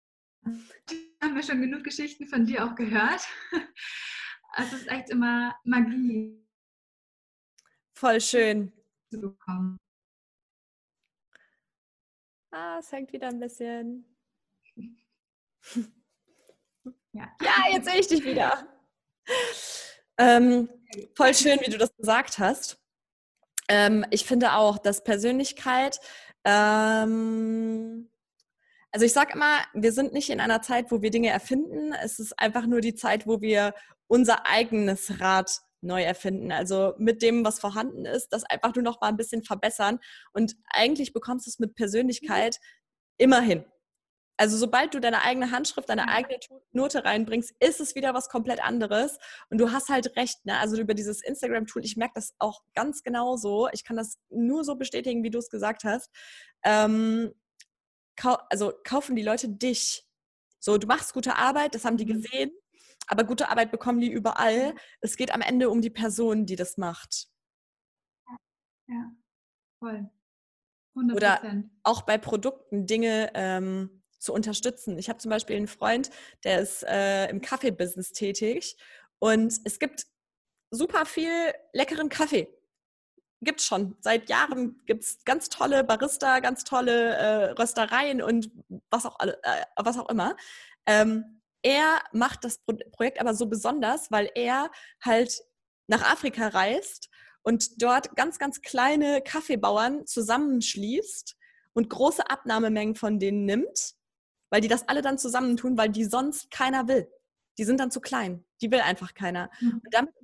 [1.21, 3.27] haben wir schon genug Geschichten von dir auch gehört.
[4.55, 6.47] Es ist echt immer Magie.
[7.95, 8.71] Voll schön.
[9.11, 9.79] Zu bekommen.
[12.53, 14.05] Ah, es hängt wieder ein bisschen.
[17.15, 18.67] Ja, ja jetzt sehe ich dich wieder.
[20.17, 20.69] Ähm,
[21.15, 22.79] voll schön, wie du das gesagt hast.
[23.69, 26.01] Ähm, ich finde auch, dass Persönlichkeit,
[26.45, 28.11] ähm,
[28.91, 31.93] also ich sage immer, wir sind nicht in einer Zeit, wo wir Dinge erfinden.
[32.03, 33.75] Es ist einfach nur die Zeit, wo wir
[34.07, 36.53] unser eigenes Rad neu erfinden.
[36.53, 39.99] Also mit dem, was vorhanden ist, das einfach nur noch mal ein bisschen verbessern.
[40.33, 42.59] Und eigentlich bekommst du es mit Persönlichkeit
[43.19, 43.65] immer hin.
[44.39, 46.39] Also sobald du deine eigene Handschrift, deine eigene
[46.73, 49.19] Note reinbringst, ist es wieder was komplett anderes.
[49.51, 50.59] Und du hast halt recht, ne?
[50.59, 53.69] Also über dieses Instagram-Tool, ich merke das auch ganz genau so.
[53.73, 56.11] Ich kann das nur so bestätigen, wie du es gesagt hast.
[56.65, 57.33] Ähm,
[58.17, 60.07] kau also kaufen die Leute dich.
[60.59, 62.23] So, du machst gute Arbeit, das haben die mhm.
[62.23, 62.53] gesehen
[63.07, 64.75] aber gute Arbeit bekommen die überall.
[65.01, 67.29] Es geht am Ende um die Person, die das macht.
[68.89, 69.13] Ja,
[69.79, 70.11] voll.
[70.97, 71.17] 100%.
[71.17, 74.99] Oder auch bei Produkten Dinge ähm, zu unterstützen.
[74.99, 76.11] Ich habe zum Beispiel einen Freund,
[76.45, 78.77] der ist äh, im Kaffeebusiness tätig
[79.19, 80.07] und es gibt
[80.71, 82.49] super viel leckeren Kaffee.
[83.41, 83.97] gibt es schon.
[84.01, 88.51] Seit Jahren gibt es ganz tolle Barista, ganz tolle äh, Röstereien und
[88.91, 89.33] was auch, äh,
[89.77, 90.37] was auch immer.
[90.87, 94.71] Ähm, er macht das Pro Projekt aber so besonders, weil er
[95.03, 95.43] halt
[95.87, 97.09] nach Afrika reist
[97.43, 101.37] und dort ganz, ganz kleine Kaffeebauern zusammenschließt
[101.75, 103.95] und große Abnahmemengen von denen nimmt,
[104.51, 107.09] weil die das alle dann zusammentun, weil die sonst keiner will.
[107.59, 108.45] Die sind dann zu klein.
[108.61, 109.51] Die will einfach keiner.
[109.61, 109.81] Mhm.
[109.85, 110.15] Und damit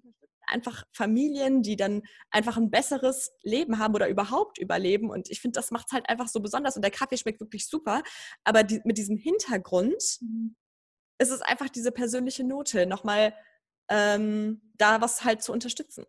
[0.48, 5.10] einfach Familien, die dann einfach ein besseres Leben haben oder überhaupt überleben.
[5.10, 6.76] Und ich finde, das macht es halt einfach so besonders.
[6.76, 8.02] Und der Kaffee schmeckt wirklich super.
[8.44, 10.56] Aber die, mit diesem Hintergrund mhm.
[11.18, 13.34] Ist es einfach diese persönliche Note, nochmal
[13.88, 16.06] ähm, da was halt zu unterstützen.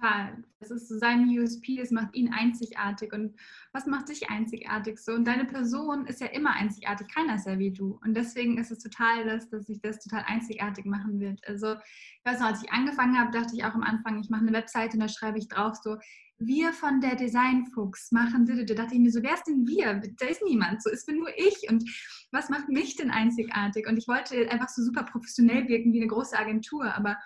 [0.00, 0.42] Total.
[0.60, 3.12] Das ist so sein USP, es macht ihn einzigartig.
[3.12, 3.34] Und
[3.72, 5.12] was macht dich einzigartig so?
[5.12, 7.98] Und deine Person ist ja immer einzigartig, keiner ist ja wie du.
[8.04, 11.40] Und deswegen ist es total, dass, dass sich das total einzigartig machen wird.
[11.46, 14.42] Also, ich weiß noch, als ich angefangen habe, dachte ich auch am Anfang, ich mache
[14.42, 15.96] eine Webseite und da schreibe ich drauf so,
[16.38, 20.00] wir von der Designfuchs machen, da dachte ich mir so, wer ist denn wir?
[20.18, 21.84] Da ist niemand, so ist bin nur ich und
[22.32, 23.86] was macht mich denn einzigartig?
[23.86, 27.18] Und ich wollte einfach so super professionell wirken wie eine große Agentur, aber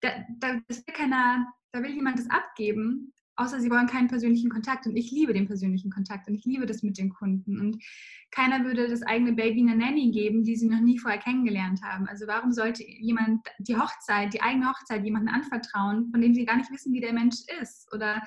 [0.00, 4.86] da, da ist keiner, da will jemand das abgeben, außer sie wollen keinen persönlichen Kontakt.
[4.86, 7.58] Und ich liebe den persönlichen Kontakt und ich liebe das mit den Kunden.
[7.58, 7.82] Und
[8.30, 12.06] keiner würde das eigene Baby einer Nanny geben, die sie noch nie vorher kennengelernt haben.
[12.06, 16.56] Also warum sollte jemand die Hochzeit, die eigene Hochzeit jemandem anvertrauen, von dem sie gar
[16.56, 17.92] nicht wissen, wie der Mensch ist?
[17.92, 18.22] Oder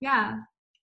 [0.00, 0.46] ja,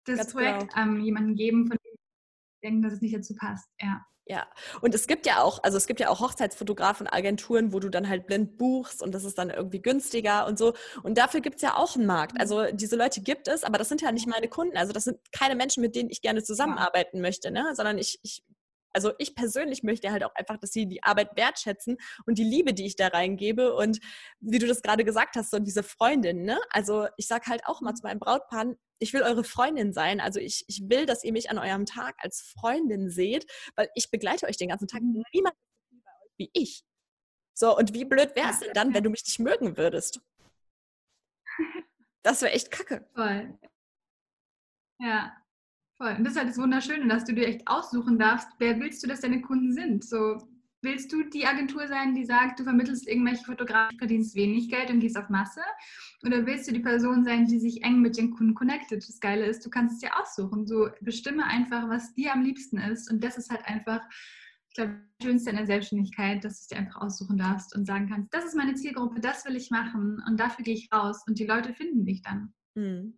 [0.06, 0.88] das Ganz Projekt genau.
[0.88, 3.70] ähm, jemandem geben, von dem sie denken, dass es nicht dazu passt.
[3.80, 4.04] Ja.
[4.26, 4.48] Ja,
[4.80, 8.08] und es gibt ja auch, also es gibt ja auch Hochzeitsfotografen, Agenturen, wo du dann
[8.08, 10.74] halt blind buchst und das ist dann irgendwie günstiger und so.
[11.04, 12.40] Und dafür gibt es ja auch einen Markt.
[12.40, 12.78] Also mhm.
[12.78, 14.78] diese Leute gibt es, aber das sind ja nicht meine Kunden.
[14.78, 17.74] Also das sind keine Menschen, mit denen ich gerne zusammenarbeiten möchte, ne?
[17.76, 18.44] sondern ich, ich
[18.94, 22.74] also ich persönlich möchte halt auch einfach, dass sie die Arbeit wertschätzen und die Liebe,
[22.74, 23.74] die ich da reingebe.
[23.76, 24.00] Und
[24.40, 26.60] wie du das gerade gesagt hast, so diese Freundin, ne?
[26.70, 30.22] Also ich sage halt auch mal zu meinem Brautpaar, ich will eure Freundin sein.
[30.22, 34.12] Also ich, ich will, dass ihr mich an eurem Tag als Freundin seht, weil ich
[34.12, 35.02] begleite euch den ganzen Tag.
[35.02, 35.24] Mhm.
[35.34, 36.84] Niemand ist wie ich.
[37.56, 40.22] So, und wie blöd wäre es denn dann, wenn du mich nicht mögen würdest?
[42.26, 43.06] Das wäre echt kacke.
[43.14, 43.60] Voll.
[44.98, 45.43] Ja,
[45.98, 46.16] voll.
[46.18, 49.08] Und das ist halt das Wunderschöne, dass du dir echt aussuchen darfst, wer willst du,
[49.08, 50.04] dass deine Kunden sind.
[50.04, 50.38] So,
[50.84, 55.00] Willst du die Agentur sein, die sagt, du vermittelst irgendwelche Fotografen, verdienst wenig Geld und
[55.00, 55.62] gehst auf Masse?
[56.26, 59.08] Oder willst du die Person sein, die sich eng mit den Kunden connectet?
[59.08, 60.68] Das Geile ist, du kannst es dir aussuchen.
[60.68, 63.10] So bestimme einfach, was dir am liebsten ist.
[63.10, 64.02] Und das ist halt einfach,
[64.68, 67.86] ich glaube, das Schönste in der Selbstständigkeit, dass du es dir einfach aussuchen darfst und
[67.86, 71.24] sagen kannst, das ist meine Zielgruppe, das will ich machen und dafür gehe ich raus
[71.26, 72.54] und die Leute finden dich dann.
[72.76, 73.14] Mhm.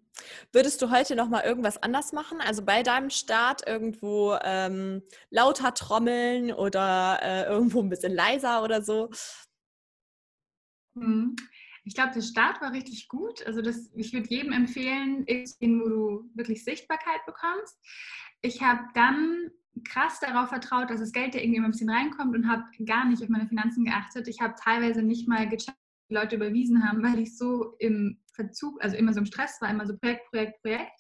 [0.52, 2.40] Würdest du heute noch mal irgendwas anders machen?
[2.42, 8.82] Also bei deinem Start irgendwo ähm, lauter trommeln oder äh, irgendwo ein bisschen leiser oder
[8.82, 9.10] so?
[10.96, 11.36] Mhm.
[11.84, 13.46] Ich glaube, der Start war richtig gut.
[13.46, 17.78] Also das, ich würde jedem empfehlen, gehen, wo du wirklich Sichtbarkeit bekommst.
[18.42, 19.52] Ich habe dann
[19.84, 23.22] krass darauf vertraut, dass das Geld ja irgendwie ein bisschen reinkommt und habe gar nicht
[23.22, 24.28] auf meine Finanzen geachtet.
[24.28, 25.78] Ich habe teilweise nicht mal gecheckt,
[26.10, 29.88] Leute überwiesen haben, weil ich so im Verzug, also immer so im Stress war, immer
[29.88, 30.92] so Projekt, Projekt, Projekt.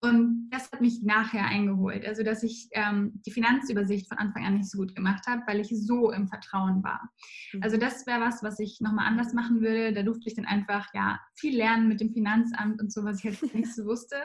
[0.00, 2.06] Und das hat mich nachher eingeholt.
[2.06, 5.58] Also, dass ich ähm, die Finanzübersicht von Anfang an nicht so gut gemacht habe, weil
[5.58, 7.10] ich so im Vertrauen war.
[7.52, 7.62] Mhm.
[7.64, 9.92] Also, das wäre was, was ich nochmal anders machen würde.
[9.92, 13.24] Da durfte ich dann einfach ja viel lernen mit dem Finanzamt und so, was ich
[13.24, 14.16] jetzt nicht so wusste.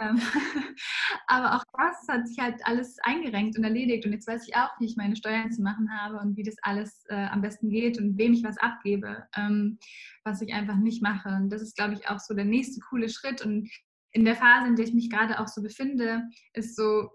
[0.00, 0.20] Ähm,
[1.26, 4.06] aber auch das hat sich halt alles eingerenkt und erledigt.
[4.06, 6.56] Und jetzt weiß ich auch, wie ich meine Steuern zu machen habe und wie das
[6.62, 9.78] alles äh, am besten geht und wem ich was abgebe, ähm,
[10.24, 11.28] was ich einfach nicht mache.
[11.28, 13.44] Und das ist, glaube ich, auch so der nächste coole Schritt.
[13.44, 13.70] Und
[14.12, 16.22] in der Phase, in der ich mich gerade auch so befinde,
[16.54, 17.10] ist so,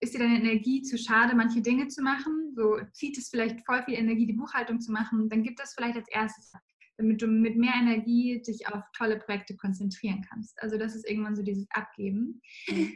[0.00, 2.52] ist dir deine Energie zu schade, manche Dinge zu machen?
[2.56, 5.96] So zieht es vielleicht voll viel Energie, die Buchhaltung zu machen, dann gibt das vielleicht
[5.96, 6.52] als erstes
[6.96, 10.60] damit du mit mehr Energie dich auf tolle Projekte konzentrieren kannst.
[10.62, 12.40] Also das ist irgendwann so dieses Abgeben.
[12.68, 12.92] Mhm.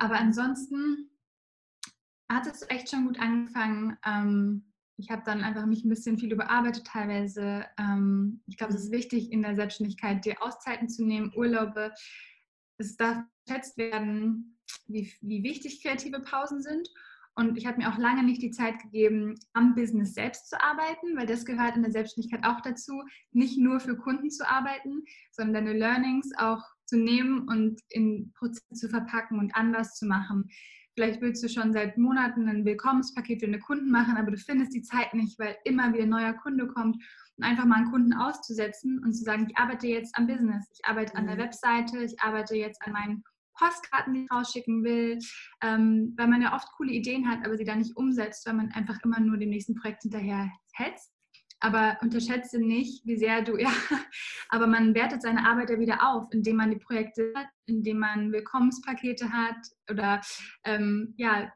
[0.00, 1.10] Aber ansonsten
[2.30, 3.96] hat es echt schon gut angefangen.
[4.04, 7.66] Ähm, ich habe dann einfach mich ein bisschen viel überarbeitet teilweise.
[7.78, 8.96] Ähm, ich glaube, es ist mhm.
[8.96, 11.92] wichtig in der Selbstständigkeit, dir Auszeiten zu nehmen, Urlaube.
[12.78, 16.88] Es darf geschätzt werden, wie, wie wichtig kreative Pausen sind.
[17.34, 21.16] Und ich habe mir auch lange nicht die Zeit gegeben, am Business selbst zu arbeiten,
[21.16, 25.64] weil das gehört in der Selbstständigkeit auch dazu, nicht nur für Kunden zu arbeiten, sondern
[25.64, 30.50] deine Learnings auch zu nehmen und in Prozesse zu verpacken und anders zu machen.
[30.94, 34.74] Vielleicht willst du schon seit Monaten ein Willkommenspaket für deine Kunden machen, aber du findest
[34.74, 36.96] die Zeit nicht, weil immer wieder ein neuer Kunde kommt.
[37.38, 40.84] Und einfach mal einen Kunden auszusetzen und zu sagen, ich arbeite jetzt am Business, ich
[40.84, 41.40] arbeite an der mhm.
[41.40, 43.24] Webseite, ich arbeite jetzt an meinen
[43.54, 45.18] Postkarten, die rausschicken will,
[45.62, 48.70] ähm, weil man ja oft coole Ideen hat, aber sie dann nicht umsetzt, weil man
[48.72, 51.12] einfach immer nur dem nächsten Projekt hinterher hetzt.
[51.60, 53.72] Aber unterschätze nicht, wie sehr du, ja,
[54.48, 58.32] aber man wertet seine Arbeit ja wieder auf, indem man die Projekte hat, indem man
[58.32, 59.56] Willkommenspakete hat
[59.88, 60.20] oder
[60.64, 61.52] ähm, ja,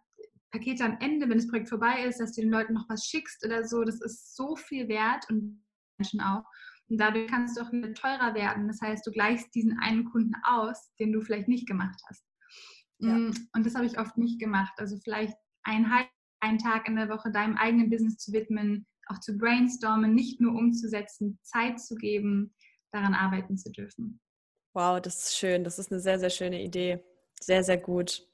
[0.52, 3.44] Pakete am Ende, wenn das Projekt vorbei ist, dass du den Leuten noch was schickst
[3.44, 3.82] oder so.
[3.84, 5.62] Das ist so viel wert und
[5.98, 6.44] Menschen auch.
[6.88, 8.68] Und dadurch kannst du auch teurer werden.
[8.68, 12.24] Das heißt, du gleichst diesen einen Kunden aus, den du vielleicht nicht gemacht hast.
[12.98, 13.12] Ja.
[13.12, 14.72] Mm, und das habe ich oft nicht gemacht.
[14.76, 15.90] Also vielleicht einen,
[16.40, 20.54] einen Tag in der Woche deinem eigenen Business zu widmen, auch zu brainstormen, nicht nur
[20.54, 22.54] umzusetzen, Zeit zu geben,
[22.92, 24.20] daran arbeiten zu dürfen.
[24.72, 25.64] Wow, das ist schön.
[25.64, 27.02] Das ist eine sehr, sehr schöne Idee.
[27.40, 28.26] Sehr, sehr gut.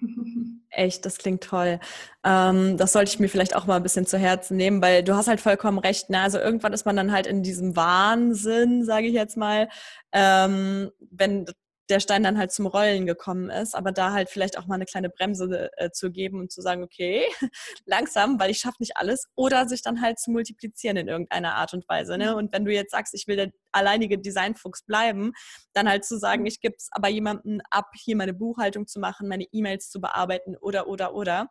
[0.70, 1.78] Echt, das klingt toll.
[2.24, 5.14] Ähm, das sollte ich mir vielleicht auch mal ein bisschen zu Herzen nehmen, weil du
[5.14, 6.10] hast halt vollkommen recht.
[6.10, 6.20] Ne?
[6.20, 9.68] Also irgendwann ist man dann halt in diesem Wahnsinn, sage ich jetzt mal,
[10.12, 11.46] ähm, wenn
[11.88, 14.86] der Stein dann halt zum Rollen gekommen ist, aber da halt vielleicht auch mal eine
[14.86, 17.24] kleine Bremse äh, zu geben und zu sagen, okay,
[17.84, 21.74] langsam, weil ich schaffe nicht alles, oder sich dann halt zu multiplizieren in irgendeiner Art
[21.74, 22.16] und Weise.
[22.16, 22.30] Ne?
[22.30, 22.36] Mhm.
[22.36, 25.32] Und wenn du jetzt sagst, ich will der alleinige Designfuchs bleiben,
[25.72, 26.46] dann halt zu sagen, mhm.
[26.46, 30.56] ich gebe es aber jemandem ab, hier meine Buchhaltung zu machen, meine E-Mails zu bearbeiten
[30.56, 31.50] oder, oder, oder.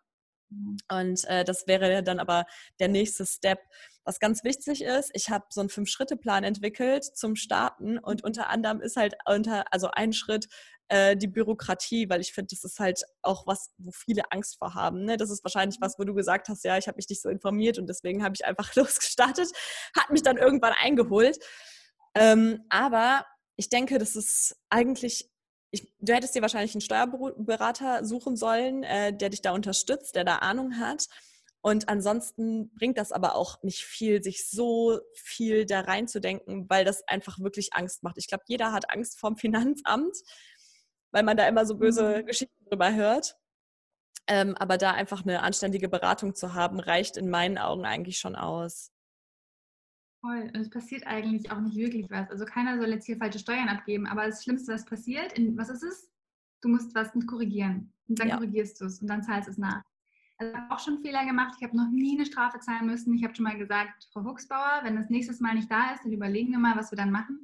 [0.91, 2.45] Und äh, das wäre dann aber
[2.79, 3.59] der nächste Step.
[4.05, 8.81] Was ganz wichtig ist, ich habe so einen Fünf-Schritte-Plan entwickelt zum Starten und unter anderem
[8.81, 10.47] ist halt unter, also ein Schritt
[10.89, 14.75] äh, die Bürokratie, weil ich finde, das ist halt auch was, wo viele Angst vor
[14.75, 15.05] haben.
[15.05, 15.17] Ne?
[15.17, 17.79] Das ist wahrscheinlich was, wo du gesagt hast, ja, ich habe mich nicht so informiert
[17.79, 19.49] und deswegen habe ich einfach losgestartet,
[19.95, 21.39] hat mich dann irgendwann eingeholt.
[22.15, 23.25] Ähm, aber
[23.55, 25.29] ich denke, das ist eigentlich
[25.73, 30.23] ich, du hättest dir wahrscheinlich einen Steuerberater suchen sollen, äh, der dich da unterstützt, der
[30.23, 31.07] da Ahnung hat.
[31.61, 37.07] Und ansonsten bringt das aber auch nicht viel, sich so viel da reinzudenken, weil das
[37.07, 38.19] einfach wirklich Angst macht.
[38.19, 40.15] Ich glaube, jeder hat Angst vorm Finanzamt,
[41.11, 42.25] weil man da immer so böse mhm.
[42.27, 43.35] Geschichten drüber hört.
[44.27, 48.35] Ähm, aber da einfach eine anständige Beratung zu haben, reicht in meinen Augen eigentlich schon
[48.35, 48.92] aus.
[50.23, 50.49] Voll.
[50.53, 52.29] Und es passiert eigentlich auch nicht wirklich was.
[52.29, 55.69] Also keiner soll jetzt hier falsche Steuern abgeben, aber das Schlimmste, was passiert, in, was
[55.69, 56.09] ist es?
[56.61, 57.91] Du musst was korrigieren.
[58.07, 58.35] Und dann ja.
[58.37, 59.83] korrigierst du es und dann zahlst es nach.
[60.37, 61.55] Also ich habe auch schon Fehler gemacht.
[61.57, 63.13] Ich habe noch nie eine Strafe zahlen müssen.
[63.13, 66.13] Ich habe schon mal gesagt, Frau Huxbauer, wenn das nächstes Mal nicht da ist, dann
[66.13, 67.43] überlegen wir mal, was wir dann machen.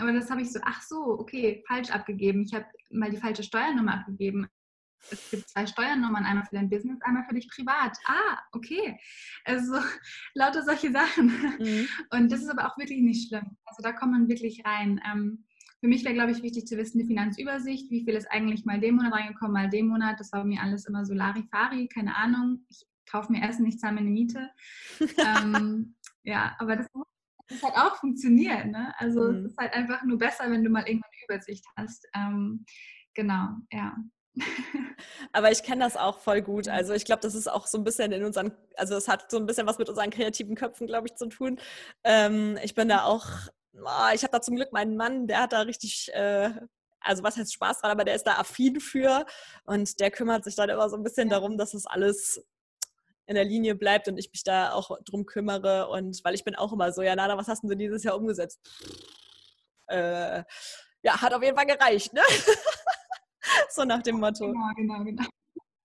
[0.00, 2.44] Aber das habe ich so, ach so, okay, falsch abgegeben.
[2.44, 4.48] Ich habe mal die falsche Steuernummer abgegeben
[5.10, 7.96] es gibt zwei Steuernummern, einmal für dein Business, einmal für dich privat.
[8.06, 8.98] Ah, okay.
[9.44, 9.74] Also
[10.34, 11.28] lauter solche Sachen.
[11.58, 11.88] Mhm.
[12.10, 13.56] Und das ist aber auch wirklich nicht schlimm.
[13.64, 15.00] Also da kommt man wirklich rein.
[15.10, 15.44] Ähm,
[15.80, 18.80] für mich wäre, glaube ich, wichtig zu wissen, die Finanzübersicht, wie viel ist eigentlich mal
[18.80, 20.18] den Monat reingekommen, mal den Monat.
[20.18, 22.64] Das war bei mir alles immer so Larifari, keine Ahnung.
[22.68, 24.50] Ich kaufe mir Essen, ich zahle mir eine Miete.
[25.18, 26.88] ähm, ja, aber das
[27.48, 28.66] das hat auch funktioniert.
[28.66, 28.92] Ne?
[28.98, 29.36] Also mhm.
[29.36, 32.06] es ist halt einfach nur besser, wenn du mal irgendwann eine Übersicht hast.
[32.14, 32.64] Ähm,
[33.14, 33.96] genau, ja.
[35.32, 36.68] Aber ich kenne das auch voll gut.
[36.68, 39.38] Also ich glaube, das ist auch so ein bisschen in unseren, also es hat so
[39.38, 41.58] ein bisschen was mit unseren kreativen Köpfen, glaube ich, zu tun.
[42.04, 43.26] Ähm, ich bin da auch,
[43.74, 46.50] oh, ich habe da zum Glück meinen Mann, der hat da richtig, äh,
[47.00, 49.26] also was heißt Spaß dran, aber der ist da affin für
[49.64, 52.44] und der kümmert sich dann immer so ein bisschen darum, dass das alles
[53.26, 56.54] in der Linie bleibt und ich mich da auch drum kümmere und weil ich bin
[56.54, 58.60] auch immer so, ja Nana, was hast du dieses Jahr umgesetzt?
[59.88, 60.44] Äh,
[61.02, 62.22] ja, hat auf jeden Fall gereicht, ne?
[63.70, 64.52] so nach dem Motto.
[64.52, 65.24] Genau, genau, genau.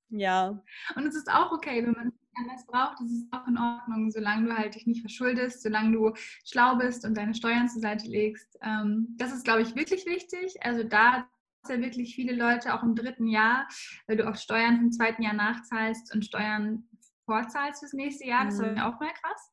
[0.10, 0.62] Ja.
[0.96, 4.12] Und es ist auch okay, wenn man es anders braucht, das ist auch in Ordnung,
[4.12, 6.14] solange du halt dich nicht verschuldest, solange du
[6.46, 8.58] schlau bist und deine Steuern zur Seite legst.
[8.62, 10.56] Ähm, das ist, glaube ich, wirklich wichtig.
[10.64, 11.28] Also da
[11.70, 13.68] ja wirklich viele Leute auch im dritten Jahr,
[14.08, 16.88] weil du auch Steuern im zweiten Jahr nachzahlst und Steuern
[17.26, 18.46] vorzahlst fürs nächste Jahr.
[18.46, 18.80] Das war mhm.
[18.80, 19.52] auch mal krass.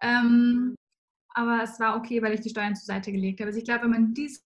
[0.00, 0.74] Ähm,
[1.30, 3.48] aber es war okay, weil ich die Steuern zur Seite gelegt habe.
[3.48, 4.44] Also ich glaube, wenn man dies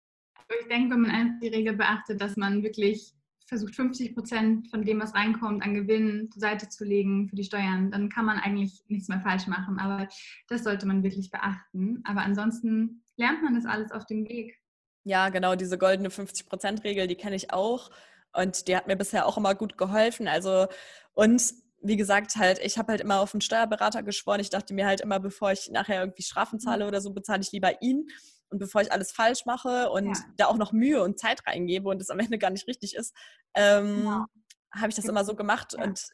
[0.60, 3.12] ich denke, wenn man einfach die Regel beachtet, dass man wirklich
[3.46, 7.44] versucht, 50 Prozent von dem, was reinkommt, an Gewinn zur Seite zu legen für die
[7.44, 9.78] Steuern, dann kann man eigentlich nichts mehr falsch machen.
[9.78, 10.06] Aber
[10.48, 12.02] das sollte man wirklich beachten.
[12.04, 14.58] Aber ansonsten lernt man das alles auf dem Weg.
[15.04, 17.90] Ja, genau, diese goldene 50-Prozent-Regel, die kenne ich auch.
[18.34, 20.28] Und die hat mir bisher auch immer gut geholfen.
[20.28, 20.66] Also,
[21.14, 21.42] und
[21.80, 24.40] wie gesagt, halt, ich habe halt immer auf einen Steuerberater geschworen.
[24.40, 26.88] Ich dachte mir halt immer, bevor ich nachher irgendwie Strafen zahle mhm.
[26.88, 28.08] oder so, bezahle ich lieber ihn.
[28.50, 30.24] Und bevor ich alles falsch mache und ja.
[30.36, 33.14] da auch noch Mühe und Zeit reingebe und es am Ende gar nicht richtig ist,
[33.54, 34.26] ähm, ja.
[34.74, 35.74] habe ich das immer so gemacht.
[35.76, 35.84] Ja.
[35.84, 36.08] Und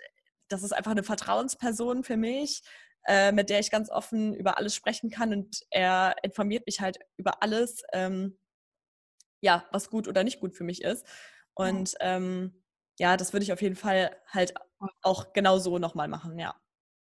[0.48, 2.62] das ist einfach eine Vertrauensperson für mich,
[3.06, 5.32] äh, mit der ich ganz offen über alles sprechen kann.
[5.32, 8.38] Und er informiert mich halt über alles, ähm,
[9.40, 11.06] ja, was gut oder nicht gut für mich ist.
[11.54, 12.64] Und ähm,
[12.98, 14.54] ja, das würde ich auf jeden Fall halt
[15.02, 16.54] auch genau so nochmal machen, ja.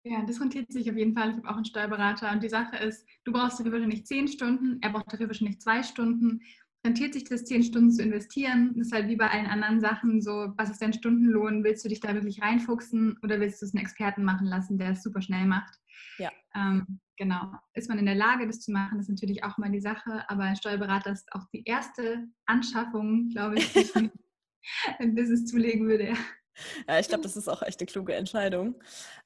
[0.07, 1.31] Ja, das rentiert sich auf jeden Fall.
[1.31, 4.79] Ich habe auch einen Steuerberater und die Sache ist, du brauchst dafür wahrscheinlich zehn Stunden,
[4.83, 6.43] er braucht dafür wahrscheinlich zwei Stunden.
[6.87, 8.75] Rentiert sich das, zehn Stunden zu investieren?
[8.77, 11.65] Das ist halt wie bei allen anderen Sachen so, was ist dein Stundenlohn?
[11.65, 14.91] Willst du dich da wirklich reinfuchsen oder willst du es einen Experten machen lassen, der
[14.91, 15.75] es super schnell macht?
[16.19, 16.31] Ja.
[16.55, 19.81] Ähm, genau, ist man in der Lage, das zu machen, ist natürlich auch mal die
[19.81, 23.95] Sache, aber ein Steuerberater ist auch die erste Anschaffung, glaube ich, die ich
[24.99, 26.13] ein Business zulegen würde.
[26.89, 28.77] Ja, ich glaube, das ist auch echt eine kluge Entscheidung.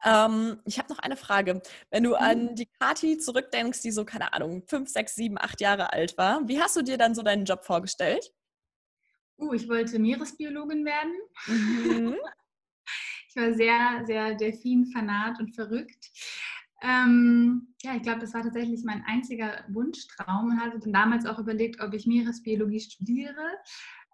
[0.04, 1.62] Ähm, ich habe noch eine Frage.
[1.90, 2.54] Wenn du an mhm.
[2.54, 6.60] die Kati zurückdenkst, die so, keine Ahnung, fünf, sechs, sieben, acht Jahre alt war, wie
[6.60, 8.32] hast du dir dann so deinen Job vorgestellt?
[9.38, 11.12] Uh, ich wollte Meeresbiologin werden.
[11.46, 12.16] Mhm.
[13.28, 16.10] ich war sehr, sehr Delfin-Fanat und verrückt.
[16.82, 21.38] Ähm, ja, ich glaube, das war tatsächlich mein einziger Wunschtraum und hatte dann damals auch
[21.38, 23.58] überlegt, ob ich Meeresbiologie studiere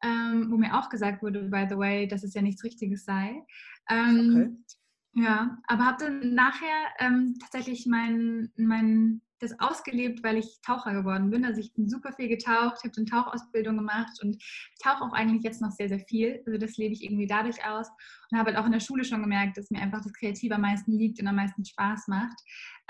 [0.02, 3.42] ähm, wo mir auch gesagt wurde, by the way, dass es ja nichts Richtiges sei.
[3.88, 4.74] Ähm, okay.
[5.16, 11.30] Ja, aber habe dann nachher ähm, tatsächlich mein, mein, das ausgelebt, weil ich Taucher geworden
[11.30, 11.44] bin.
[11.44, 14.42] Also ich bin super viel getaucht, habe eine Tauchausbildung gemacht und
[14.82, 16.42] tauche auch eigentlich jetzt noch sehr, sehr viel.
[16.46, 17.88] Also das lebe ich irgendwie dadurch aus
[18.30, 20.62] und habe halt auch in der Schule schon gemerkt, dass mir einfach das Kreative am
[20.62, 22.38] meisten liegt und am meisten Spaß macht.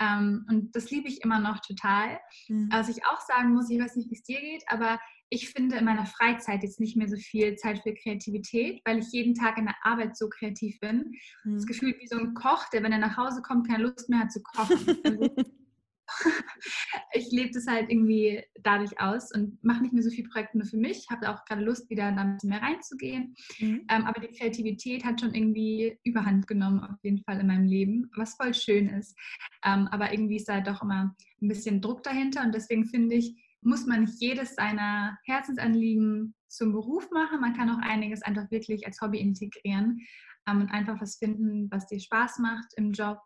[0.00, 2.18] Ähm, und das liebe ich immer noch total.
[2.48, 2.68] Mhm.
[2.72, 4.98] Was ich auch sagen muss, ich weiß nicht, wie es dir geht, aber
[5.30, 9.12] ich finde in meiner Freizeit jetzt nicht mehr so viel Zeit für Kreativität, weil ich
[9.12, 11.12] jeden Tag in der Arbeit so kreativ bin.
[11.44, 11.54] Mhm.
[11.54, 14.20] Das Gefühl wie so ein Koch, der, wenn er nach Hause kommt, keine Lust mehr
[14.20, 14.98] hat zu kochen.
[15.04, 15.34] Also,
[17.14, 20.66] ich lebe das halt irgendwie dadurch aus und mache nicht mehr so viele Projekte nur
[20.66, 21.06] für mich.
[21.10, 23.34] Habe auch gerade Lust, wieder da ein bisschen mehr reinzugehen.
[23.58, 23.86] Mhm.
[23.88, 28.10] Ähm, aber die Kreativität hat schon irgendwie Überhand genommen, auf jeden Fall in meinem Leben,
[28.16, 29.18] was voll schön ist.
[29.64, 33.34] Ähm, aber irgendwie ist da doch immer ein bisschen Druck dahinter und deswegen finde ich,
[33.64, 37.40] muss man nicht jedes seiner Herzensanliegen zum Beruf machen.
[37.40, 40.00] Man kann auch einiges einfach wirklich als Hobby integrieren
[40.48, 43.18] ähm, und einfach was finden, was dir Spaß macht im Job.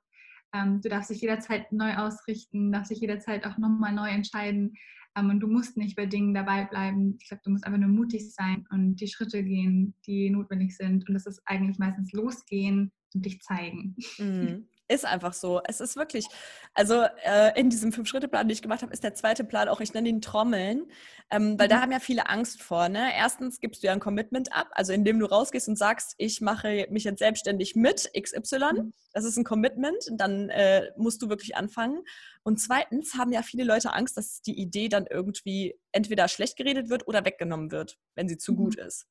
[0.55, 4.75] Ähm, du darfst dich jederzeit neu ausrichten, darfst dich jederzeit auch nochmal neu entscheiden.
[5.17, 7.17] Ähm, und du musst nicht bei Dingen dabei bleiben.
[7.21, 11.09] Ich glaube, du musst einfach nur mutig sein und die Schritte gehen, die notwendig sind.
[11.09, 13.97] Und das ist eigentlich meistens losgehen und dich zeigen.
[14.19, 14.69] Mhm.
[14.91, 15.61] Ist einfach so.
[15.65, 16.27] Es ist wirklich,
[16.73, 19.93] also äh, in diesem Fünf-Schritte-Plan, den ich gemacht habe, ist der zweite Plan auch, ich
[19.93, 20.91] nenne ihn Trommeln,
[21.31, 21.71] ähm, weil mhm.
[21.71, 22.89] da haben ja viele Angst vor.
[22.89, 23.11] Ne?
[23.15, 26.87] Erstens gibst du ja ein Commitment ab, also indem du rausgehst und sagst, ich mache
[26.91, 28.59] mich jetzt selbstständig mit XY.
[28.73, 28.93] Mhm.
[29.13, 32.03] Das ist ein Commitment, dann äh, musst du wirklich anfangen.
[32.43, 36.89] Und zweitens haben ja viele Leute Angst, dass die Idee dann irgendwie entweder schlecht geredet
[36.89, 38.57] wird oder weggenommen wird, wenn sie zu mhm.
[38.57, 39.07] gut ist.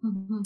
[0.00, 0.42] Mhm.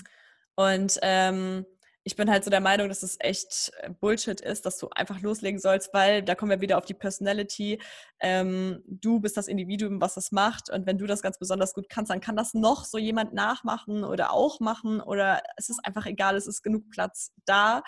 [0.54, 1.66] Und ähm,
[2.08, 5.20] ich bin halt so der Meinung, dass es echt äh, Bullshit ist, dass du einfach
[5.20, 7.82] loslegen sollst, weil da kommen wir wieder auf die Personality.
[8.18, 10.70] Ähm, du bist das Individuum, was das macht.
[10.70, 14.04] Und wenn du das ganz besonders gut kannst, dann kann das noch so jemand nachmachen
[14.04, 15.02] oder auch machen.
[15.02, 17.82] Oder es ist einfach egal, es ist genug Platz da.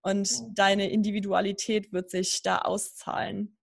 [0.00, 3.58] Und deine Individualität wird sich da auszahlen.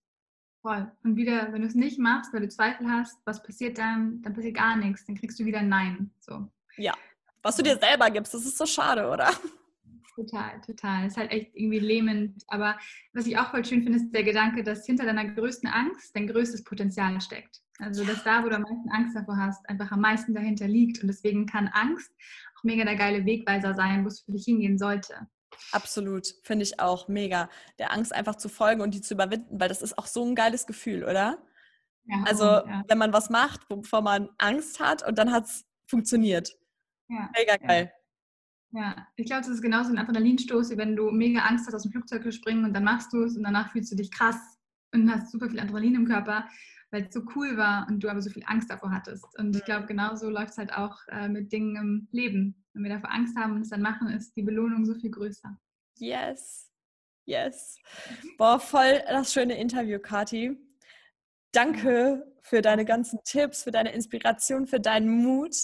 [0.61, 0.91] Voll.
[1.05, 4.21] Und wieder, wenn du es nicht machst, weil du Zweifel hast, was passiert dann?
[4.21, 5.05] Dann passiert gar nichts.
[5.05, 6.11] Dann kriegst du wieder ein Nein.
[6.19, 6.49] So.
[6.75, 6.93] Ja.
[7.41, 9.31] Was du dir selber gibst, das ist so schade, oder?
[10.15, 11.07] Total, total.
[11.07, 12.43] Ist halt echt irgendwie lähmend.
[12.47, 12.77] Aber
[13.13, 16.27] was ich auch voll schön finde, ist der Gedanke, dass hinter deiner größten Angst dein
[16.27, 17.61] größtes Potenzial steckt.
[17.79, 21.01] Also, dass da, wo du am meisten Angst davor hast, einfach am meisten dahinter liegt.
[21.01, 22.11] Und deswegen kann Angst
[22.57, 25.27] auch mega der geile Wegweiser sein, wo es für dich hingehen sollte.
[25.71, 27.49] Absolut, finde ich auch mega.
[27.79, 30.35] Der Angst einfach zu folgen und die zu überwinden, weil das ist auch so ein
[30.35, 31.39] geiles Gefühl, oder?
[32.05, 32.83] Ja, also, ja.
[32.87, 36.55] wenn man was macht, wovor man Angst hat und dann hat es funktioniert.
[37.07, 37.93] Ja, mega geil.
[38.73, 39.07] Ja.
[39.15, 41.91] Ich glaube, das ist genauso ein Adrenalinstoß, wie wenn du mega Angst hast, aus dem
[41.91, 44.57] Flugzeug zu springen und dann machst du es und danach fühlst du dich krass
[44.93, 46.47] und hast super viel Adrenalin im Körper,
[46.89, 49.25] weil es so cool war und du aber so viel Angst davor hattest.
[49.37, 52.65] Und ich glaube, genauso läuft es halt auch äh, mit Dingen im Leben.
[52.73, 55.55] Wenn wir davor Angst haben und es dann machen, ist die Belohnung so viel größer.
[55.99, 56.71] Yes.
[57.25, 57.77] Yes.
[58.37, 60.57] Boah, voll das schöne Interview, Kati.
[61.51, 65.55] Danke für deine ganzen Tipps, für deine Inspiration, für deinen Mut.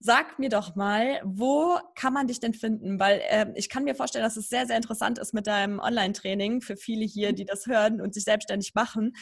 [0.00, 3.00] Sag mir doch mal, wo kann man dich denn finden?
[3.00, 6.60] Weil äh, ich kann mir vorstellen, dass es sehr, sehr interessant ist mit deinem Online-Training
[6.60, 9.12] für viele hier, die das hören und sich selbstständig machen.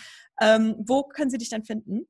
[0.41, 2.07] Ähm, wo können sie dich denn finden?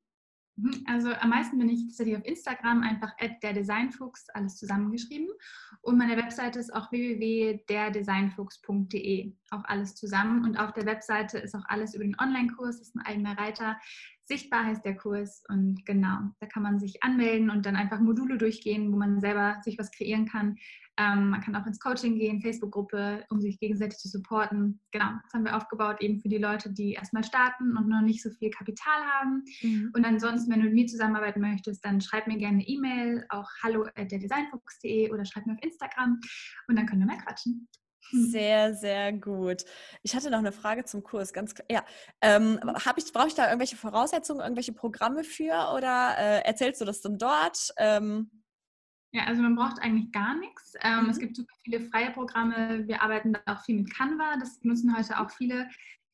[0.57, 5.29] Mhm, also am meisten bin ich tatsächlich auf Instagram, einfach der Designfuchs, alles zusammengeschrieben.
[5.81, 10.45] Und meine Webseite ist auch www.derdesignfuchs.de, auch alles zusammen.
[10.45, 13.79] Und auf der Webseite ist auch alles über den Online-Kurs, das ist ein eigener Reiter.
[14.25, 18.39] Sichtbar heißt der Kurs und genau, da kann man sich anmelden und dann einfach Module
[18.39, 20.57] durchgehen, wo man selber sich was kreieren kann.
[20.99, 24.81] Ähm, man kann auch ins Coaching gehen, Facebook-Gruppe, um sich gegenseitig zu supporten.
[24.91, 28.23] Genau, das haben wir aufgebaut eben für die Leute, die erstmal starten und noch nicht
[28.23, 29.43] so viel Kapital haben.
[29.63, 29.91] Mhm.
[29.95, 33.49] Und ansonsten, wenn du mit mir zusammenarbeiten möchtest, dann schreib mir gerne eine E-Mail, auch
[33.63, 36.21] hallo at designfuchs.de oder schreib mir auf Instagram
[36.69, 37.69] und dann können wir mal quatschen.
[38.11, 39.65] Sehr, sehr gut.
[40.03, 41.33] Ich hatte noch eine Frage zum Kurs.
[41.33, 41.85] Ganz ja,
[42.21, 42.61] ähm,
[42.97, 47.17] ich brauche ich da irgendwelche Voraussetzungen, irgendwelche Programme für oder äh, erzählst du das dann
[47.17, 47.73] dort?
[47.79, 48.31] Ähm,
[49.15, 50.75] ja, also man braucht eigentlich gar nichts.
[50.83, 51.11] Ähm, mhm.
[51.11, 52.87] Es gibt super viele freie Programme.
[52.87, 54.37] Wir arbeiten da auch viel mit Canva.
[54.41, 55.69] Das benutzen heute auch viele.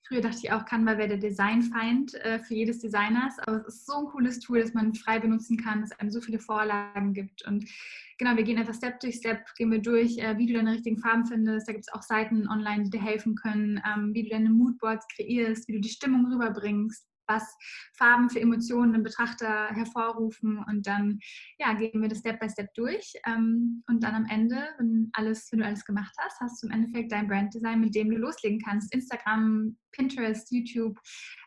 [0.08, 3.86] Früher dachte ich auch, Canva wäre der Designfeind äh, für jedes Designers, aber es ist
[3.86, 7.46] so ein cooles Tool, das man frei benutzen kann, das einem so viele Vorlagen gibt.
[7.46, 7.68] Und
[8.16, 10.96] genau, wir gehen einfach Step durch Step, gehen wir durch, äh, wie du deine richtigen
[10.96, 11.68] Farben findest.
[11.68, 15.06] Da gibt es auch Seiten online, die dir helfen können, ähm, wie du deine Moodboards
[15.14, 17.56] kreierst, wie du die Stimmung rüberbringst, was
[17.96, 21.18] Farben für Emotionen im Betrachter hervorrufen und dann
[21.58, 25.50] ja, gehen wir das Step by Step durch ähm, und dann am Ende, wenn, alles,
[25.52, 28.60] wenn du alles gemacht hast, hast du im Endeffekt dein Branddesign, mit dem du loslegen
[28.60, 28.92] kannst.
[28.94, 30.98] Instagram, Pinterest, YouTube,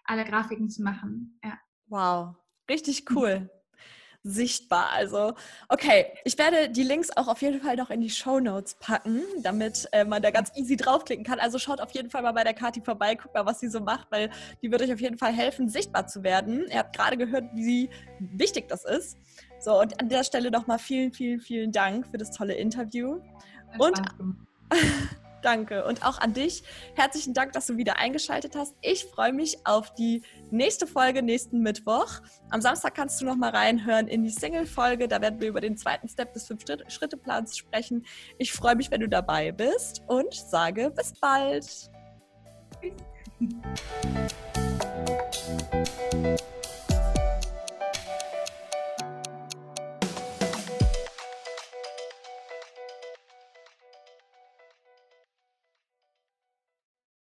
[0.06, 1.40] alle Grafiken zu machen.
[1.44, 1.58] Ja.
[1.88, 2.36] Wow,
[2.70, 3.50] richtig cool
[4.24, 4.90] sichtbar.
[4.92, 5.34] Also,
[5.70, 9.22] okay, ich werde die Links auch auf jeden Fall noch in die Show Notes packen,
[9.42, 11.40] damit äh, man da ganz easy draufklicken kann.
[11.40, 13.80] Also schaut auf jeden Fall mal bei der Kati vorbei, guckt mal, was sie so
[13.80, 14.30] macht, weil
[14.62, 16.66] die wird euch auf jeden Fall helfen, sichtbar zu werden.
[16.70, 19.18] Ihr habt gerade gehört, wie wichtig das ist.
[19.60, 23.20] So, und an der Stelle nochmal vielen, vielen, vielen Dank für das tolle Interview.
[23.78, 24.02] Und
[25.42, 25.86] Danke.
[25.86, 26.64] Und auch an dich.
[26.96, 28.76] Herzlichen Dank, dass du wieder eingeschaltet hast.
[28.82, 32.22] Ich freue mich auf die nächste Folge nächsten Mittwoch.
[32.50, 35.08] Am Samstag kannst du noch mal reinhören in die Single-Folge.
[35.08, 38.06] Da werden wir über den zweiten Step des Fünf-Schritte-Plans sprechen.
[38.38, 41.90] Ich freue mich, wenn du dabei bist und sage bis bald.
[42.82, 42.94] Tschüss.